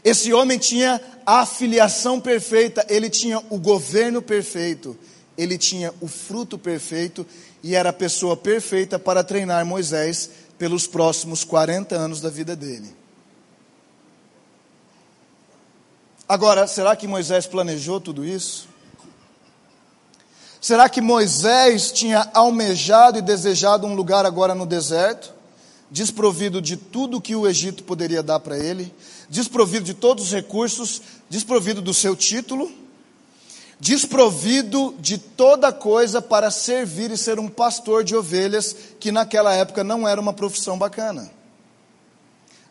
[0.03, 4.97] Esse homem tinha a filiação perfeita, ele tinha o governo perfeito,
[5.37, 7.27] ele tinha o fruto perfeito
[7.62, 13.02] e era a pessoa perfeita para treinar Moisés pelos próximos 40 anos da vida dele.
[16.33, 18.66] Agora, será que Moisés planejou tudo isso?
[20.62, 25.35] Será que Moisés tinha almejado e desejado um lugar agora no deserto?
[25.90, 28.90] desprovido de tudo que o Egito poderia dar para ele,
[29.29, 32.73] desprovido de todos os recursos, desprovido do seu título,
[33.79, 39.85] desprovido de toda coisa para servir e ser um pastor de ovelhas, que naquela época
[39.85, 41.31] não era uma profissão bacana.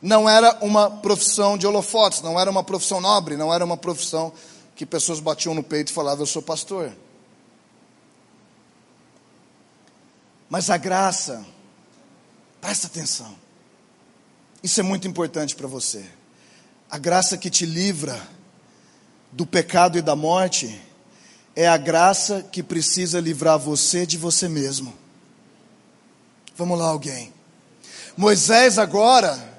[0.01, 4.33] Não era uma profissão de holofotes, não era uma profissão nobre, não era uma profissão
[4.75, 6.91] que pessoas batiam no peito e falavam: Eu sou pastor.
[10.49, 11.45] Mas a graça,
[12.61, 13.35] Presta atenção.
[14.61, 16.05] Isso é muito importante para você.
[16.89, 18.21] A graça que te livra
[19.31, 20.79] do pecado e da morte
[21.55, 24.93] é a graça que precisa livrar você de você mesmo.
[26.55, 27.33] Vamos lá, alguém.
[28.15, 29.50] Moisés, agora,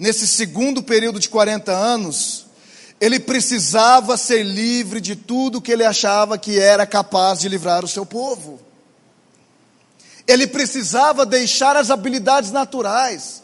[0.00, 2.46] nesse segundo período de 40 anos,
[2.98, 7.88] ele precisava ser livre de tudo que ele achava que era capaz de livrar o
[7.88, 8.58] seu povo.
[10.26, 13.42] Ele precisava deixar as habilidades naturais.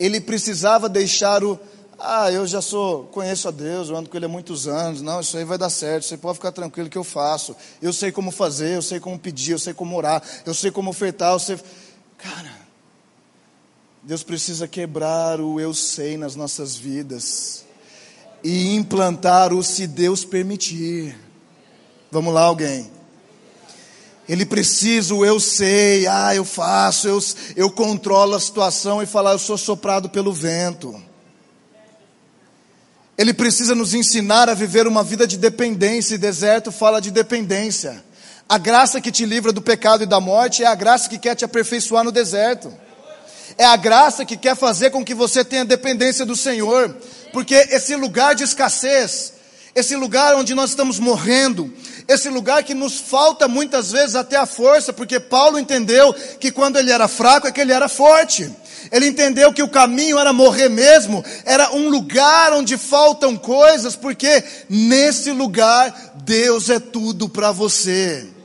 [0.00, 1.60] Ele precisava deixar o
[2.00, 5.02] ah, eu já sou, conheço a Deus, eu ando com Ele há muitos anos.
[5.02, 6.04] Não, isso aí vai dar certo.
[6.04, 7.56] Você pode ficar tranquilo que eu faço.
[7.82, 10.90] Eu sei como fazer, eu sei como pedir, eu sei como orar, eu sei como
[10.90, 11.32] ofertar.
[11.32, 11.58] Eu sei...
[12.16, 12.57] Cara,
[14.08, 17.66] Deus precisa quebrar o eu sei nas nossas vidas
[18.42, 21.14] e implantar o se Deus permitir.
[22.10, 22.90] Vamos lá, alguém.
[24.26, 27.22] Ele precisa, eu sei, ah, eu faço, eu,
[27.54, 30.98] eu controlo a situação e falar, eu sou soprado pelo vento.
[33.18, 38.02] Ele precisa nos ensinar a viver uma vida de dependência, e deserto fala de dependência.
[38.48, 41.34] A graça que te livra do pecado e da morte é a graça que quer
[41.34, 42.87] te aperfeiçoar no deserto.
[43.58, 46.96] É a graça que quer fazer com que você tenha dependência do Senhor,
[47.32, 49.32] porque esse lugar de escassez,
[49.74, 51.74] esse lugar onde nós estamos morrendo,
[52.06, 56.78] esse lugar que nos falta muitas vezes até a força, porque Paulo entendeu que quando
[56.78, 58.48] ele era fraco é que ele era forte.
[58.92, 64.42] Ele entendeu que o caminho era morrer mesmo, era um lugar onde faltam coisas, porque
[64.68, 68.37] nesse lugar Deus é tudo para você.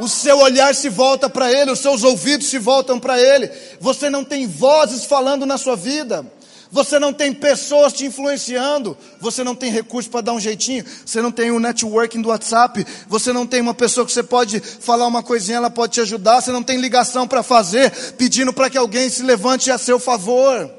[0.00, 3.50] O seu olhar se volta para Ele, os seus ouvidos se voltam para Ele.
[3.80, 6.26] Você não tem vozes falando na sua vida
[6.70, 11.20] você não tem pessoas te influenciando, você não tem recurso para dar um jeitinho, você
[11.20, 15.06] não tem um networking do WhatsApp, você não tem uma pessoa que você pode falar
[15.06, 18.78] uma coisinha, ela pode te ajudar, você não tem ligação para fazer, pedindo para que
[18.78, 20.70] alguém se levante a seu favor.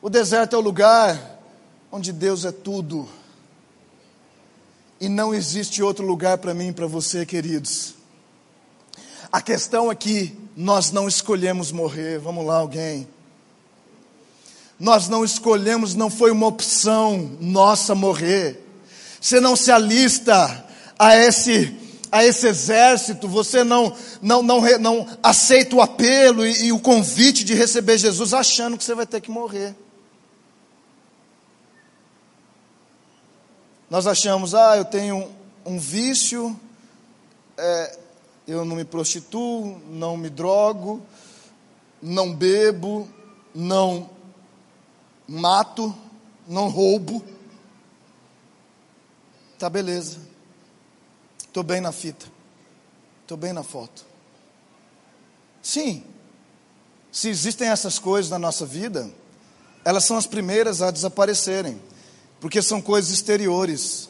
[0.00, 1.40] O deserto é o lugar
[1.90, 3.08] onde Deus é tudo.
[5.00, 7.94] E não existe outro lugar para mim e para você, queridos.
[9.32, 12.18] A questão é que nós não escolhemos morrer.
[12.18, 13.08] Vamos lá, alguém.
[14.78, 18.60] Nós não escolhemos, não foi uma opção nossa morrer.
[19.20, 20.64] Você não se alista
[20.98, 21.76] a esse
[22.12, 27.44] a esse exército, você não não não, não aceita o apelo e, e o convite
[27.44, 29.76] de receber Jesus achando que você vai ter que morrer.
[33.90, 35.28] Nós achamos, ah, eu tenho
[35.66, 36.58] um vício,
[37.58, 37.98] é,
[38.46, 41.02] eu não me prostituo, não me drogo,
[42.00, 43.08] não bebo,
[43.52, 44.08] não
[45.26, 45.94] mato,
[46.46, 47.24] não roubo.
[49.58, 50.18] Tá beleza.
[51.38, 52.26] Estou bem na fita.
[53.22, 54.04] Estou bem na foto.
[55.60, 56.04] Sim,
[57.12, 59.10] se existem essas coisas na nossa vida,
[59.84, 61.80] elas são as primeiras a desaparecerem,
[62.40, 64.08] porque são coisas exteriores.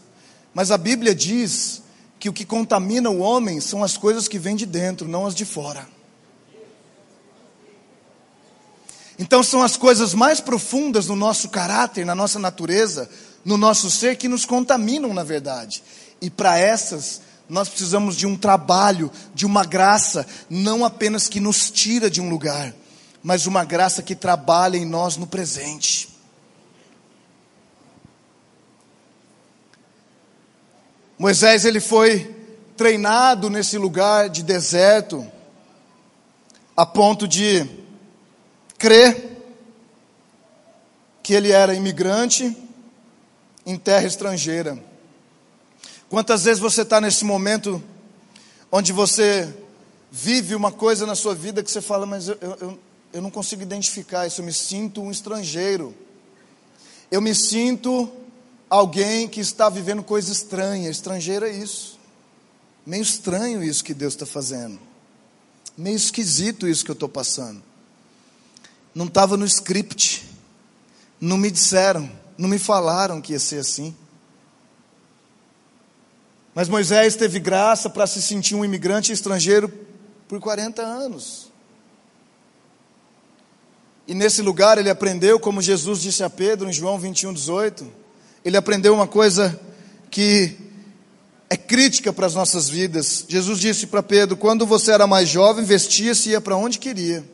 [0.55, 1.83] Mas a Bíblia diz
[2.19, 5.35] que o que contamina o homem são as coisas que vêm de dentro, não as
[5.35, 5.87] de fora.
[9.19, 13.11] Então são as coisas mais profundas no nosso caráter, na nossa natureza,
[13.45, 15.83] no nosso ser que nos contaminam, na verdade.
[16.21, 21.71] E para essas nós precisamos de um trabalho, de uma graça, não apenas que nos
[21.71, 22.73] tira de um lugar,
[23.23, 26.10] mas uma graça que trabalha em nós no presente.
[31.21, 32.35] Moisés ele foi
[32.79, 35.31] treinado nesse lugar de deserto
[36.75, 37.69] a ponto de
[38.79, 39.37] crer
[41.23, 42.57] que ele era imigrante
[43.67, 44.83] em terra estrangeira.
[46.09, 47.83] Quantas vezes você está nesse momento
[48.73, 49.55] onde você
[50.11, 52.79] vive uma coisa na sua vida que você fala, mas eu, eu,
[53.13, 55.95] eu não consigo identificar isso, eu me sinto um estrangeiro.
[57.11, 58.11] Eu me sinto
[58.71, 60.89] alguém que está vivendo coisa estranha.
[60.89, 61.99] Estrangeiro é isso.
[62.87, 64.79] Meio estranho isso que Deus está fazendo.
[65.77, 67.61] Meio esquisito isso que eu estou passando.
[68.95, 70.31] Não estava no script.
[71.21, 73.95] Não me disseram, não me falaram que ia ser assim.
[76.55, 79.69] Mas Moisés teve graça para se sentir um imigrante estrangeiro
[80.27, 81.51] por 40 anos.
[84.09, 87.87] E nesse lugar ele aprendeu, como Jesus disse a Pedro em João 21, 18,
[88.45, 89.59] ele aprendeu uma coisa
[90.11, 90.57] que
[91.49, 93.25] é crítica para as nossas vidas.
[93.29, 97.25] Jesus disse para Pedro: quando você era mais jovem, vestia-se e ia para onde queria.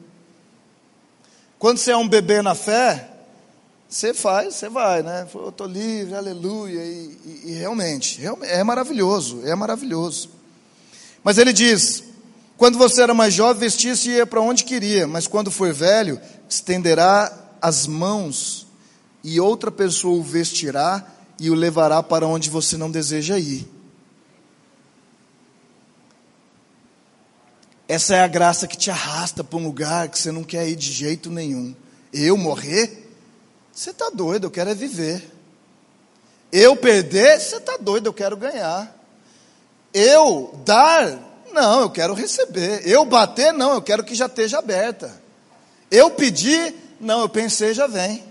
[1.58, 3.10] Quando você é um bebê na fé,
[3.88, 5.26] você faz, você vai, né?
[5.34, 6.82] Eu estou livre, aleluia.
[6.82, 10.30] E, e, e realmente, é maravilhoso, é maravilhoso.
[11.22, 12.02] Mas ele diz:
[12.56, 16.20] quando você era mais jovem, vestia-se e ia para onde queria, mas quando for velho,
[16.48, 18.65] estenderá as mãos
[19.26, 21.04] e outra pessoa o vestirá
[21.40, 23.66] e o levará para onde você não deseja ir.
[27.88, 30.76] Essa é a graça que te arrasta para um lugar que você não quer ir
[30.76, 31.74] de jeito nenhum.
[32.12, 33.10] Eu morrer?
[33.72, 35.28] Você está doido, eu quero é viver.
[36.52, 37.40] Eu perder?
[37.40, 38.96] Você está doido, eu quero ganhar.
[39.92, 41.42] Eu dar?
[41.52, 42.86] Não, eu quero receber.
[42.86, 43.52] Eu bater?
[43.52, 45.20] Não, eu quero que já esteja aberta.
[45.90, 46.76] Eu pedir?
[47.00, 48.22] Não, eu pensei, já vem.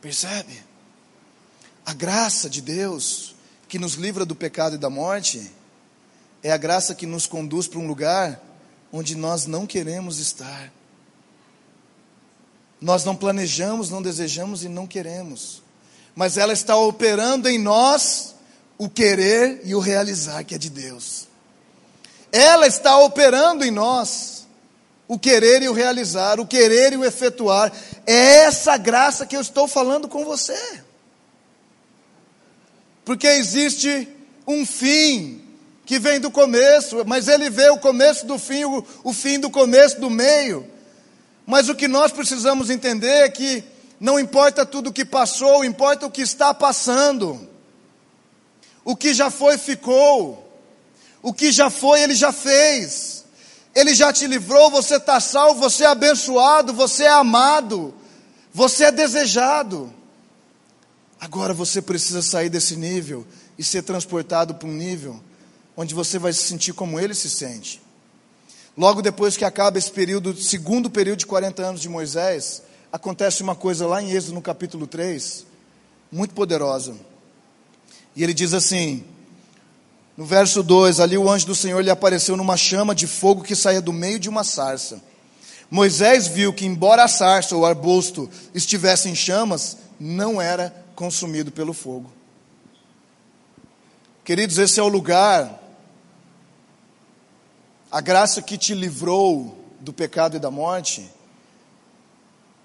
[0.00, 0.62] Percebe?
[1.84, 3.34] A graça de Deus
[3.68, 5.50] que nos livra do pecado e da morte
[6.42, 8.40] é a graça que nos conduz para um lugar
[8.92, 10.72] onde nós não queremos estar.
[12.80, 15.62] Nós não planejamos, não desejamos e não queremos.
[16.14, 18.34] Mas ela está operando em nós
[18.78, 21.28] o querer e o realizar que é de Deus.
[22.32, 24.39] Ela está operando em nós
[25.10, 27.72] o querer e o realizar, o querer e o efetuar.
[28.06, 30.56] É essa graça que eu estou falando com você.
[33.04, 34.06] Porque existe
[34.46, 35.42] um fim
[35.84, 39.50] que vem do começo, mas ele vê o começo do fim, o, o fim do
[39.50, 40.64] começo do meio.
[41.44, 43.64] Mas o que nós precisamos entender é que
[43.98, 47.48] não importa tudo o que passou, importa o que está passando.
[48.84, 50.56] O que já foi, ficou.
[51.20, 53.19] O que já foi, ele já fez.
[53.74, 57.94] Ele já te livrou, você está salvo, você é abençoado, você é amado,
[58.52, 59.92] você é desejado.
[61.20, 63.26] Agora você precisa sair desse nível
[63.58, 65.20] e ser transportado para um nível
[65.76, 67.80] onde você vai se sentir como ele se sente.
[68.76, 72.62] Logo depois que acaba esse período, segundo período de 40 anos de Moisés,
[72.92, 75.46] acontece uma coisa lá em Êxodo no capítulo 3,
[76.10, 76.96] muito poderosa.
[78.16, 79.04] E ele diz assim,
[80.20, 83.56] no verso 2: Ali o anjo do Senhor lhe apareceu numa chama de fogo que
[83.56, 85.00] saía do meio de uma sarça.
[85.70, 91.72] Moisés viu que, embora a sarça ou arbusto estivesse em chamas, não era consumido pelo
[91.72, 92.12] fogo.
[94.22, 95.58] Queridos, esse é o lugar
[97.90, 101.10] a graça que te livrou do pecado e da morte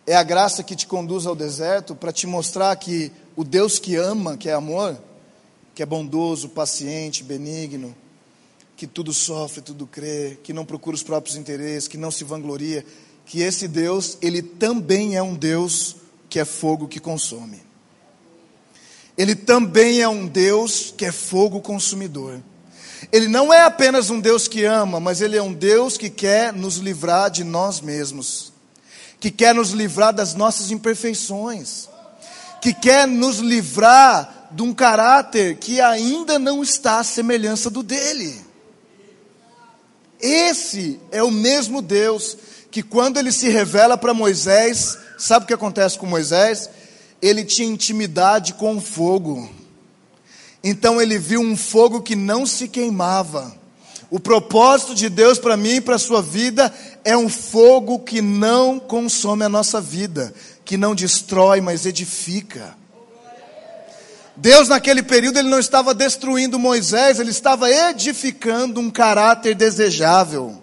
[0.05, 3.95] é a graça que te conduz ao deserto para te mostrar que o Deus que
[3.95, 4.99] ama, que é amor,
[5.75, 7.93] que é bondoso, paciente, benigno,
[8.77, 12.85] que tudo sofre, tudo crê, que não procura os próprios interesses, que não se vangloria,
[13.25, 15.97] que esse Deus, ele também é um Deus
[16.29, 17.61] que é fogo que consome.
[19.17, 22.41] Ele também é um Deus que é fogo consumidor.
[23.11, 26.53] Ele não é apenas um Deus que ama, mas Ele é um Deus que quer
[26.53, 28.51] nos livrar de nós mesmos,
[29.19, 31.87] que quer nos livrar das nossas imperfeições,
[32.61, 38.39] que quer nos livrar de um caráter que ainda não está à semelhança do dele.
[40.17, 42.37] Esse é o mesmo Deus
[42.71, 46.69] que, quando ele se revela para Moisés, sabe o que acontece com Moisés?
[47.21, 49.49] Ele tinha intimidade com o fogo.
[50.63, 53.53] Então ele viu um fogo que não se queimava.
[54.09, 58.21] O propósito de Deus para mim e para a sua vida é um fogo que
[58.21, 60.33] não consome a nossa vida,
[60.63, 62.84] que não destrói, mas edifica.
[64.37, 70.61] Deus, naquele período, ele não estava destruindo Moisés, ele estava edificando um caráter desejável.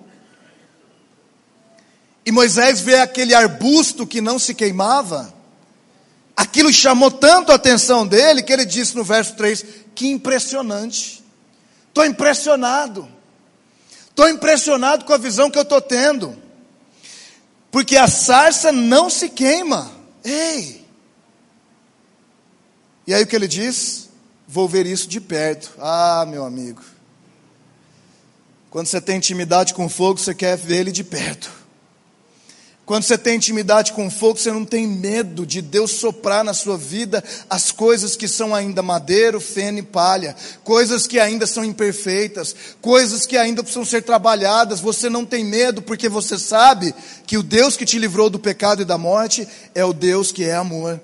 [2.25, 5.33] E Moisés vê aquele arbusto que não se queimava,
[6.37, 9.65] aquilo chamou tanto a atenção dele que ele disse no verso 3:
[9.95, 11.23] que impressionante.
[11.89, 13.09] Estou impressionado.
[14.09, 16.37] Estou impressionado com a visão que eu estou tendo.
[17.71, 19.91] Porque a sarça não se queima.
[20.23, 20.82] Ei!
[23.07, 24.09] E aí o que ele diz?
[24.47, 25.71] Vou ver isso de perto.
[25.79, 26.83] Ah, meu amigo.
[28.71, 31.63] Quando você tem intimidade com fogo, você quer ver ele de perto.
[32.85, 36.77] Quando você tem intimidade com fogo, você não tem medo de Deus soprar na sua
[36.77, 40.35] vida as coisas que são ainda madeiro, feno e palha,
[40.65, 44.81] coisas que ainda são imperfeitas, coisas que ainda precisam ser trabalhadas.
[44.81, 46.95] Você não tem medo porque você sabe
[47.25, 50.45] que o Deus que te livrou do pecado e da morte é o Deus que
[50.45, 51.01] é amor.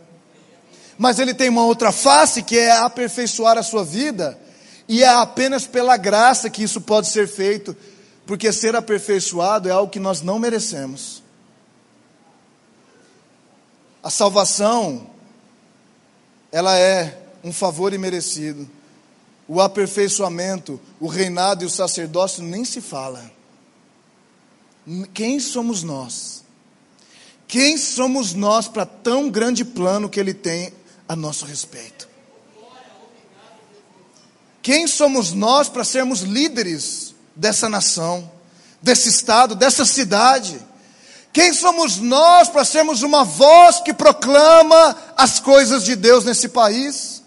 [0.99, 4.39] Mas ele tem uma outra face que é aperfeiçoar a sua vida,
[4.89, 7.75] e é apenas pela graça que isso pode ser feito
[8.29, 11.23] porque ser aperfeiçoado é algo que nós não merecemos.
[14.03, 15.09] A salvação,
[16.53, 18.69] ela é um favor imerecido.
[19.49, 23.33] O aperfeiçoamento, o reinado e o sacerdócio nem se fala.
[25.15, 26.45] Quem somos nós?
[27.47, 30.71] Quem somos nós para tão grande plano que Ele tem
[31.09, 32.09] a nosso respeito?
[34.61, 38.31] Quem somos nós para sermos líderes dessa nação,
[38.83, 40.61] desse estado, dessa cidade?
[41.33, 47.23] Quem somos nós para sermos uma voz que proclama as coisas de Deus nesse país?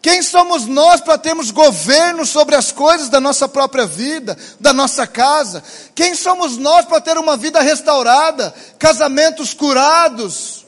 [0.00, 5.06] Quem somos nós para termos governo sobre as coisas da nossa própria vida, da nossa
[5.06, 5.62] casa?
[5.94, 10.64] Quem somos nós para ter uma vida restaurada, casamentos curados?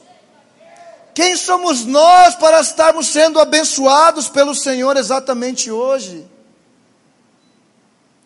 [1.15, 6.27] Quem somos nós para estarmos sendo abençoados pelo Senhor exatamente hoje?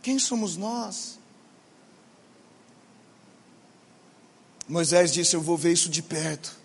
[0.02, 1.18] Quem somos nós?
[4.68, 6.56] Moisés disse: Eu vou ver isso de perto.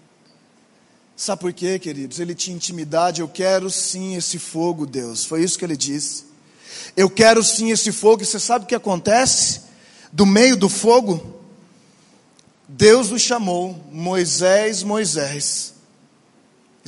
[1.16, 2.20] Sabe por quê, queridos?
[2.20, 3.22] Ele tinha intimidade.
[3.22, 5.26] Eu quero sim esse fogo, Deus.
[5.26, 6.26] Foi isso que ele disse.
[6.96, 8.24] Eu quero sim esse fogo.
[8.24, 9.62] E você sabe o que acontece?
[10.12, 11.42] Do meio do fogo,
[12.68, 15.74] Deus o chamou, Moisés, Moisés.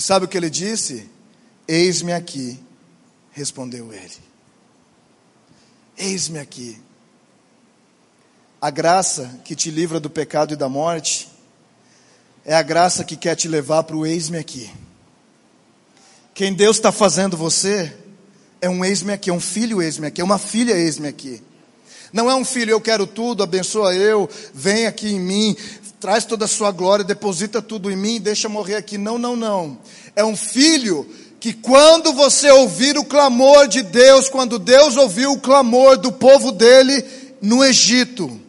[0.02, 1.08] E sabe o que ele disse?
[1.68, 2.60] Eis-me aqui,
[3.32, 4.18] respondeu ele.
[5.95, 6.82] Eis-me aqui.
[8.60, 11.30] A graça que te livra do pecado e da morte
[12.43, 14.72] é a graça que quer te levar para o eis-me aqui.
[16.34, 17.95] Quem Deus está fazendo você
[18.60, 21.43] é um eis-me aqui, é um filho eis-me aqui, é uma filha eis-me aqui.
[22.12, 25.56] Não é um filho, eu quero tudo, abençoa eu, vem aqui em mim,
[26.02, 28.97] traz toda a sua glória, deposita tudo em mim e deixa morrer aqui.
[28.97, 29.78] Não, não, não.
[30.16, 31.08] É um filho
[31.39, 36.52] que quando você ouvir o clamor de Deus, quando Deus ouviu o clamor do povo
[36.52, 37.06] dele
[37.39, 38.41] no Egito,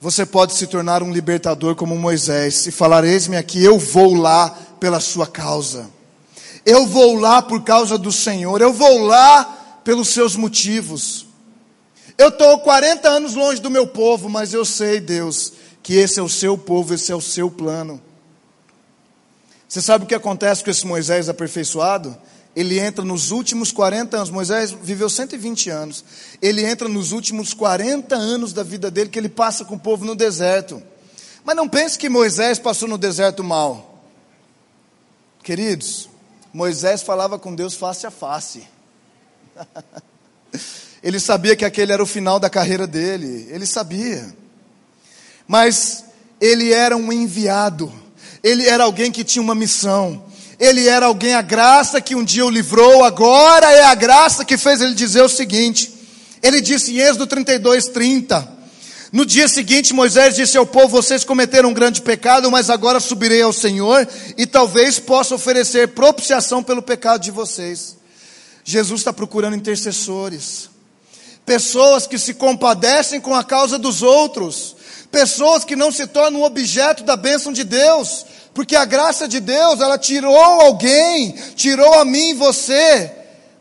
[0.00, 4.56] você pode se tornar um libertador como Moisés e falar: Eis-me aqui, eu vou lá
[4.78, 5.90] pela sua causa.
[6.64, 11.26] Eu vou lá por causa do Senhor, eu vou lá pelos seus motivos.
[12.16, 15.52] Eu estou 40 anos longe do meu povo, mas eu sei, Deus,
[15.82, 18.00] que esse é o seu povo, esse é o seu plano.
[19.68, 22.16] Você sabe o que acontece com esse Moisés aperfeiçoado?
[22.56, 24.30] ele entra nos últimos 40 anos.
[24.30, 26.04] Moisés viveu 120 anos.
[26.40, 30.04] Ele entra nos últimos 40 anos da vida dele, que ele passa com o povo
[30.04, 30.82] no deserto.
[31.42, 34.02] Mas não pense que Moisés passou no deserto mal.
[35.42, 36.08] Queridos,
[36.52, 38.66] Moisés falava com Deus face a face.
[41.04, 43.46] ele sabia que aquele era o final da carreira dele.
[43.50, 44.34] Ele sabia.
[45.46, 46.04] Mas
[46.40, 47.92] ele era um enviado.
[48.42, 50.24] Ele era alguém que tinha uma missão
[50.58, 54.56] ele era alguém, a graça que um dia o livrou, agora é a graça que
[54.56, 55.92] fez ele dizer o seguinte:
[56.42, 58.54] ele disse em Êxodo 32, 30.
[59.12, 63.42] No dia seguinte, Moisés disse ao povo: Vocês cometeram um grande pecado, mas agora subirei
[63.42, 67.96] ao Senhor e talvez possa oferecer propiciação pelo pecado de vocês.
[68.64, 70.70] Jesus está procurando intercessores,
[71.44, 74.76] pessoas que se compadecem com a causa dos outros,
[75.10, 79.80] pessoas que não se tornam objeto da bênção de Deus, porque a graça de Deus,
[79.80, 83.12] ela tirou alguém, tirou a mim e você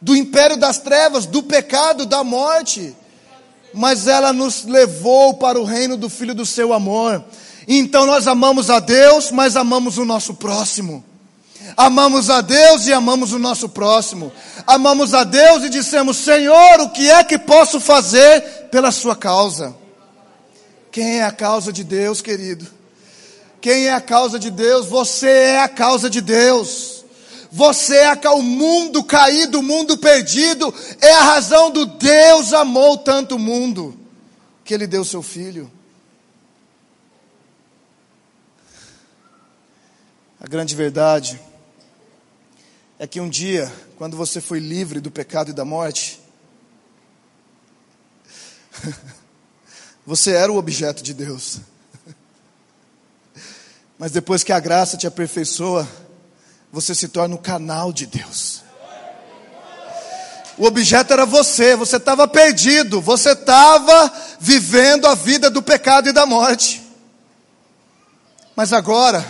[0.01, 2.95] do império das trevas, do pecado, da morte.
[3.73, 7.23] Mas ela nos levou para o reino do filho do seu amor.
[7.67, 11.03] Então nós amamos a Deus, mas amamos o nosso próximo.
[11.77, 14.31] Amamos a Deus e amamos o nosso próximo.
[14.67, 19.75] Amamos a Deus e dissemos: Senhor, o que é que posso fazer pela sua causa?
[20.91, 22.67] Quem é a causa de Deus, querido?
[23.61, 24.87] Quem é a causa de Deus?
[24.87, 27.03] Você é a causa de Deus.
[27.49, 33.35] Você é o mundo caído, o mundo perdido, é a razão do Deus amou tanto
[33.35, 33.95] o mundo,
[34.65, 35.71] que Ele deu seu Filho.
[40.41, 41.39] A grande verdade
[43.03, 46.21] é que um dia, quando você foi livre do pecado e da morte,
[50.07, 51.59] você era o objeto de Deus.
[53.99, 55.85] Mas depois que a graça te aperfeiçoa,
[56.71, 58.63] você se torna o canal de Deus.
[60.57, 66.13] O objeto era você, você estava perdido, você estava vivendo a vida do pecado e
[66.13, 66.81] da morte.
[68.55, 69.25] Mas agora,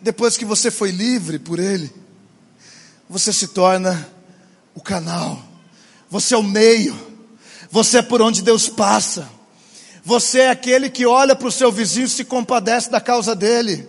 [0.00, 2.05] depois que você foi livre por Ele,
[3.08, 4.08] você se torna
[4.74, 5.40] o canal,
[6.10, 6.96] você é o meio,
[7.70, 9.28] você é por onde Deus passa,
[10.04, 13.88] você é aquele que olha para o seu vizinho e se compadece da causa dele.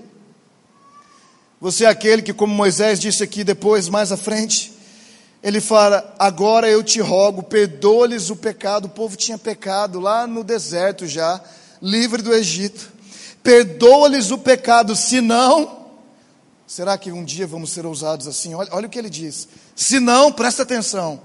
[1.62, 4.74] Você é aquele que, como Moisés disse aqui depois, mais à frente,
[5.44, 8.86] Ele fala: Agora eu te rogo, perdoa-lhes o pecado.
[8.86, 11.40] O povo tinha pecado lá no deserto já,
[11.82, 12.92] livre do Egito.
[13.44, 15.77] Perdoa-lhes o pecado, senão.
[16.68, 18.54] Será que um dia vamos ser ousados assim?
[18.54, 19.48] Olha, olha o que ele diz.
[19.74, 21.22] Se não, presta atenção.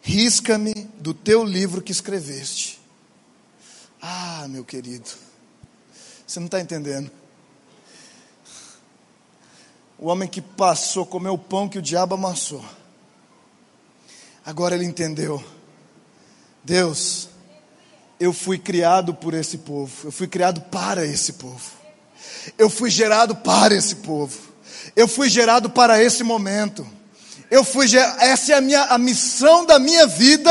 [0.00, 2.80] Risca-me do teu livro que escreveste.
[4.00, 5.10] Ah, meu querido,
[6.24, 7.10] você não está entendendo.
[9.98, 12.64] O homem que passou, comeu o pão que o diabo amassou.
[14.44, 15.42] Agora ele entendeu.
[16.62, 17.28] Deus,
[18.20, 21.70] eu fui criado por esse povo, eu fui criado para esse povo,
[22.58, 24.38] eu fui gerado para esse povo,
[24.94, 26.86] eu fui gerado para esse momento.
[27.50, 30.50] Eu fui, essa é a minha a missão da minha vida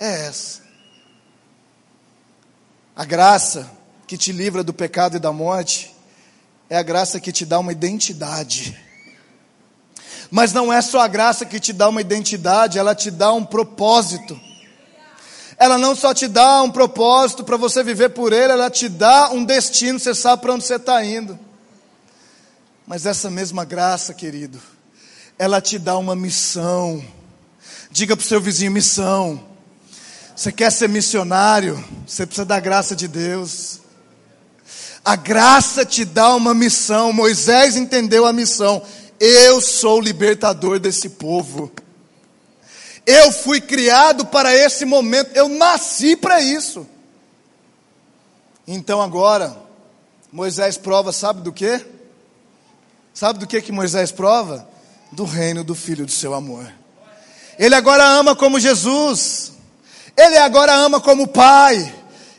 [0.00, 0.62] é essa.
[2.96, 3.70] A graça
[4.06, 5.94] que te livra do pecado e da morte
[6.68, 8.78] é a graça que te dá uma identidade.
[10.30, 13.44] Mas não é só a graça que te dá uma identidade, ela te dá um
[13.44, 14.38] propósito.
[15.58, 19.30] Ela não só te dá um propósito para você viver por ele, ela te dá
[19.30, 21.38] um destino, você sabe para onde você está indo.
[22.86, 24.60] Mas essa mesma graça, querido,
[25.38, 27.04] ela te dá uma missão.
[27.90, 29.40] Diga para o seu vizinho: missão.
[30.36, 31.82] Você quer ser missionário?
[32.06, 33.80] Você precisa da graça de Deus.
[35.04, 37.12] A graça te dá uma missão.
[37.12, 38.82] Moisés entendeu a missão.
[39.20, 41.70] Eu sou o libertador desse povo.
[43.06, 45.30] Eu fui criado para esse momento.
[45.34, 46.86] Eu nasci para isso.
[48.66, 49.56] Então agora,
[50.32, 51.84] Moisés prova, sabe do que?
[53.12, 54.74] Sabe do que que Moisés prova?
[55.14, 56.70] do reino do Filho do seu amor.
[57.58, 59.52] Ele agora ama como Jesus,
[60.16, 61.94] ele agora ama como Pai,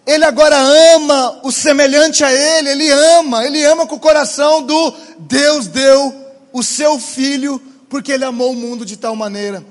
[0.06, 4.94] ele agora ama o semelhante a Ele, ele ama, ele ama com o coração do
[5.20, 6.14] Deus deu
[6.52, 7.60] o seu Filho,
[7.90, 9.66] porque Ele amou o mundo de tal maneira.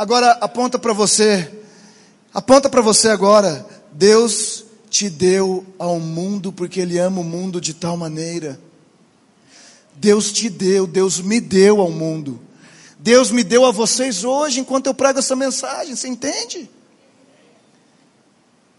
[0.00, 1.46] Agora aponta para você,
[2.32, 7.74] aponta para você agora, Deus te deu ao mundo porque Ele ama o mundo de
[7.74, 8.58] tal maneira.
[9.96, 12.40] Deus te deu, Deus me deu ao mundo.
[12.98, 16.70] Deus me deu a vocês hoje enquanto eu prego essa mensagem, você entende?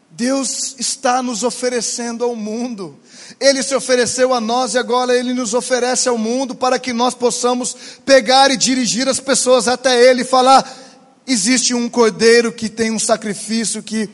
[0.10, 2.98] Deus está nos oferecendo ao mundo.
[3.40, 7.14] Ele se ofereceu a nós e agora Ele nos oferece ao mundo para que nós
[7.14, 10.90] possamos pegar e dirigir as pessoas até Ele e falar:
[11.26, 14.10] existe um cordeiro que tem um sacrifício que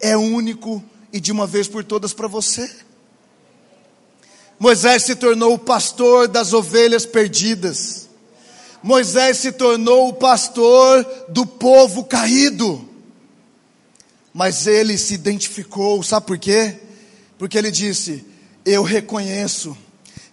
[0.00, 0.82] é único
[1.12, 2.70] e de uma vez por todas para você.
[4.58, 8.08] Moisés se tornou o pastor das ovelhas perdidas.
[8.82, 12.88] Moisés se tornou o pastor do povo caído.
[14.32, 16.80] Mas ele se identificou, sabe por quê?
[17.38, 18.24] Porque ele disse:
[18.64, 19.76] Eu reconheço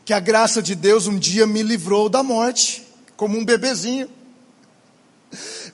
[0.06, 2.84] que a graça de Deus um dia me livrou da morte,
[3.18, 4.10] como um bebezinho.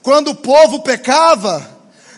[0.06, 1.68] Quando o povo pecava,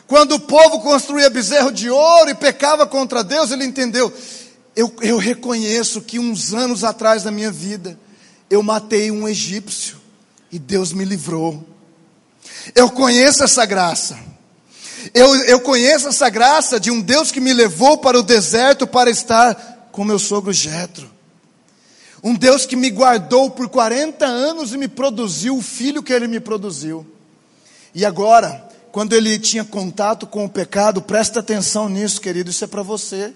[0.07, 4.13] quando o povo construía bezerro de ouro e pecava contra Deus, ele entendeu.
[4.77, 7.99] Eu, eu reconheço que uns anos atrás da minha vida,
[8.51, 9.97] eu matei um egípcio
[10.53, 11.67] e Deus me livrou.
[12.75, 14.19] Eu conheço essa graça.
[15.15, 19.09] Eu, eu conheço essa graça de um Deus que me levou para o deserto para
[19.09, 21.11] estar com meu sogro Jetro.
[22.23, 26.29] Um Deus que me guardou por 40 anos e me produziu o filho que ele
[26.29, 27.15] me produziu.
[27.99, 32.69] E agora, quando ele tinha contato com o pecado, presta atenção nisso, querido, isso é
[32.69, 33.33] para você.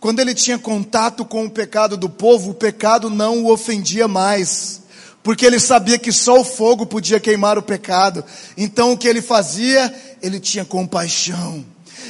[0.00, 4.80] Quando ele tinha contato com o pecado do povo, o pecado não o ofendia mais
[5.22, 8.24] porque ele sabia que só o fogo podia queimar o pecado.
[8.56, 9.94] Então o que ele fazia?
[10.22, 11.62] Ele tinha compaixão.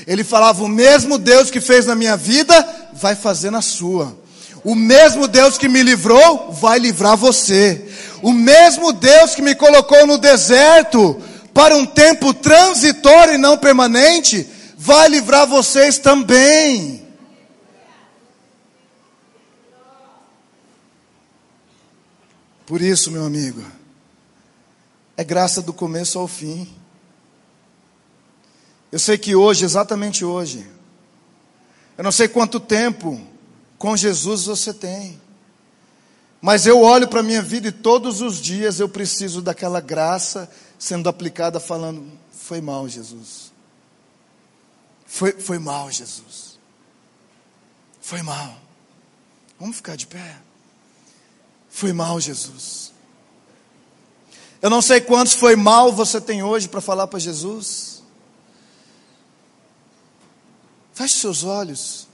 [0.07, 4.17] Ele falava: O mesmo Deus que fez na minha vida, vai fazer na sua.
[4.63, 7.85] O mesmo Deus que me livrou, vai livrar você.
[8.23, 11.21] O mesmo Deus que me colocou no deserto
[11.53, 17.07] para um tempo transitório e não permanente, vai livrar vocês também.
[22.67, 23.65] Por isso, meu amigo,
[25.17, 26.73] é graça do começo ao fim.
[28.93, 30.67] Eu sei que hoje, exatamente hoje,
[31.99, 33.21] eu não sei quanto tempo
[33.77, 35.21] com Jesus você tem,
[36.41, 40.51] mas eu olho para a minha vida e todos os dias eu preciso daquela graça
[40.79, 43.53] sendo aplicada, falando: foi mal, Jesus.
[45.07, 46.59] Foi, foi mal, Jesus.
[48.01, 48.57] Foi mal.
[49.59, 50.39] Vamos ficar de pé.
[51.69, 52.93] Foi mal, Jesus.
[54.63, 58.03] Eu não sei quantos foi mal você tem hoje para falar para Jesus.
[60.93, 62.09] Feche seus olhos.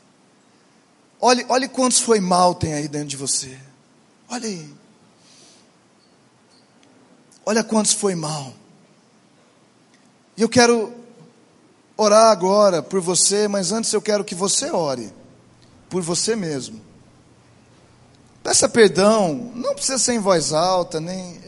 [1.21, 3.59] Olhe, olhe quantos foi mal tem aí dentro de você.
[4.29, 4.75] Olha aí.
[7.45, 8.53] Olha quantos foi mal.
[10.37, 10.93] E eu quero
[11.97, 15.13] orar agora por você, mas antes eu quero que você ore
[15.89, 16.81] por você mesmo.
[18.43, 21.41] Peça perdão, não precisa ser em voz alta, nem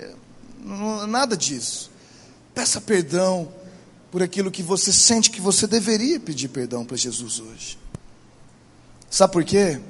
[1.08, 1.90] nada disso.
[2.54, 3.52] Peça perdão
[4.10, 7.78] por aquilo que você sente que você deveria pedir perdão para Jesus hoje.
[9.10, 9.80] Sabe por quê?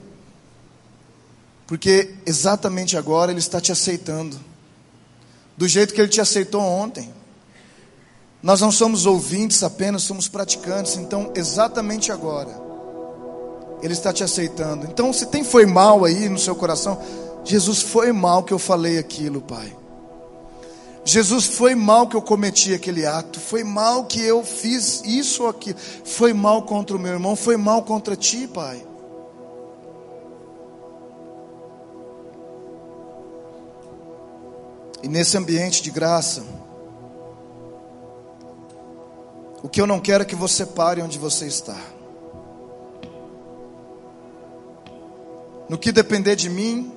[1.69, 4.41] Porque exatamente agora Ele está te aceitando,
[5.55, 7.13] do jeito que Ele te aceitou ontem.
[8.43, 10.97] Nós não somos ouvintes apenas, somos praticantes.
[10.97, 12.59] Então, exatamente agora,
[13.83, 14.87] Ele está te aceitando.
[14.87, 16.99] Então, se tem foi mal aí no seu coração,
[17.45, 19.77] Jesus foi mal que eu falei aquilo, Pai.
[21.05, 25.51] Jesus foi mal que eu cometi aquele ato, foi mal que eu fiz isso ou
[25.51, 28.83] aquilo, foi mal contra o meu irmão, foi mal contra ti, Pai.
[35.03, 36.43] E nesse ambiente de graça,
[39.63, 41.77] o que eu não quero é que você pare onde você está.
[45.69, 46.93] No que depender de mim,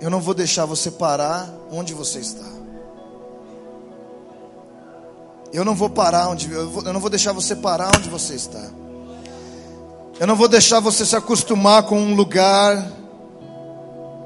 [0.00, 2.46] eu não vou deixar você parar onde você está.
[5.52, 8.34] Eu não vou parar onde eu, vou, eu não vou deixar você parar onde você
[8.34, 8.70] está.
[10.20, 12.99] Eu não vou deixar você se acostumar com um lugar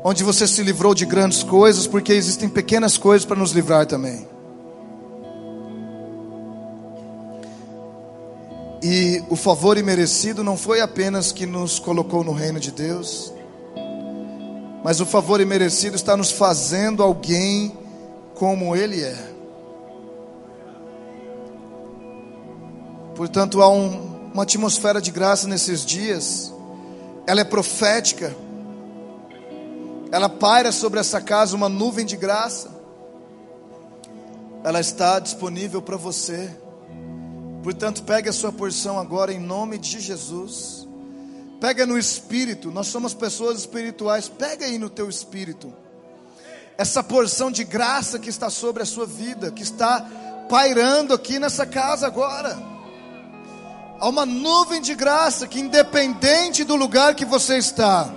[0.07, 4.29] onde você se livrou de grandes coisas, porque existem pequenas coisas para nos livrar também.
[8.83, 13.33] E o favor imerecido não foi apenas que nos colocou no reino de Deus,
[14.85, 17.73] mas o favor imerecido está nos fazendo alguém
[18.35, 19.17] como Ele é.
[23.15, 26.53] Portanto, há um, uma atmosfera de graça nesses dias,
[27.27, 28.37] ela é profética,
[30.15, 32.71] ela paira sobre essa casa uma nuvem de graça,
[34.63, 36.57] ela está disponível para você.
[37.65, 40.87] Portanto, pegue a sua porção agora em nome de Jesus.
[41.61, 44.29] Pega no espírito, nós somos pessoas espirituais.
[44.29, 45.75] Pega aí no teu espírito.
[46.79, 50.01] Essa porção de graça que está sobre a sua vida, que está
[50.49, 52.57] pairando aqui nessa casa agora.
[53.99, 58.15] Há uma nuvem de graça que, independente do lugar que você está,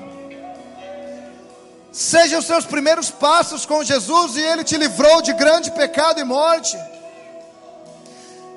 [1.97, 6.23] sejam os seus primeiros passos com Jesus e Ele te livrou de grande pecado e
[6.23, 6.77] morte.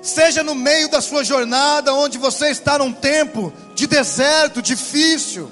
[0.03, 5.51] Seja no meio da sua jornada, onde você está num tempo de deserto, difícil,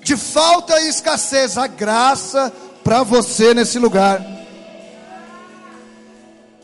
[0.00, 2.52] de falta e escassez, a graça
[2.84, 4.24] para você nesse lugar.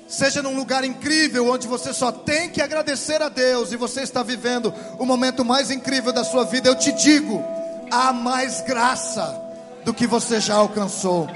[0.07, 4.23] Seja num lugar incrível, onde você só tem que agradecer a Deus e você está
[4.23, 7.45] vivendo o momento mais incrível da sua vida, eu te digo:
[7.91, 9.45] há mais graça
[9.87, 11.31] do que você já alcançou.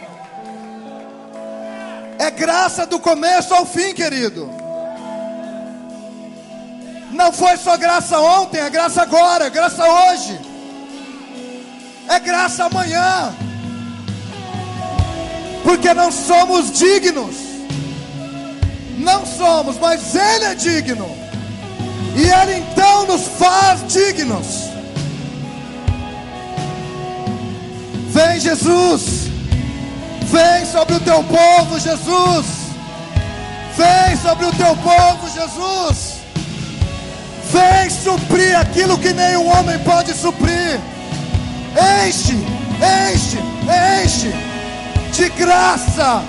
[2.18, 4.50] É graça do começo ao fim, querido.
[7.12, 10.40] Não foi só graça ontem, é graça agora, é graça hoje,
[12.08, 13.32] é graça amanhã,
[15.62, 17.36] porque não somos dignos,
[18.98, 21.08] não somos, mas Ele é digno,
[22.16, 24.69] e Ele então nos faz dignos.
[28.20, 29.30] Vem, Jesus,
[30.24, 32.46] vem sobre o teu povo, Jesus,
[33.74, 36.20] vem sobre o teu povo, Jesus.
[37.50, 40.78] Vem suprir aquilo que nenhum homem pode suprir.
[42.04, 42.36] Enche,
[43.08, 43.38] enche,
[44.04, 44.34] enche.
[45.14, 46.22] De graça,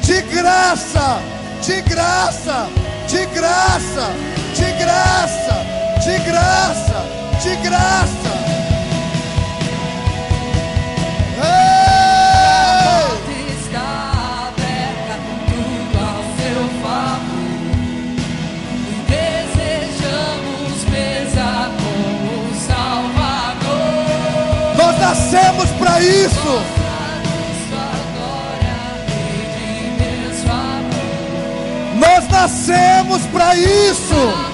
[0.00, 1.20] de graça,
[1.60, 2.68] de graça,
[3.06, 4.10] de graça,
[4.54, 5.66] de graça,
[6.02, 7.04] de graça,
[7.42, 8.43] de graça.
[25.14, 26.62] Nascemos para isso.
[31.96, 34.53] Nós nascemos para isso.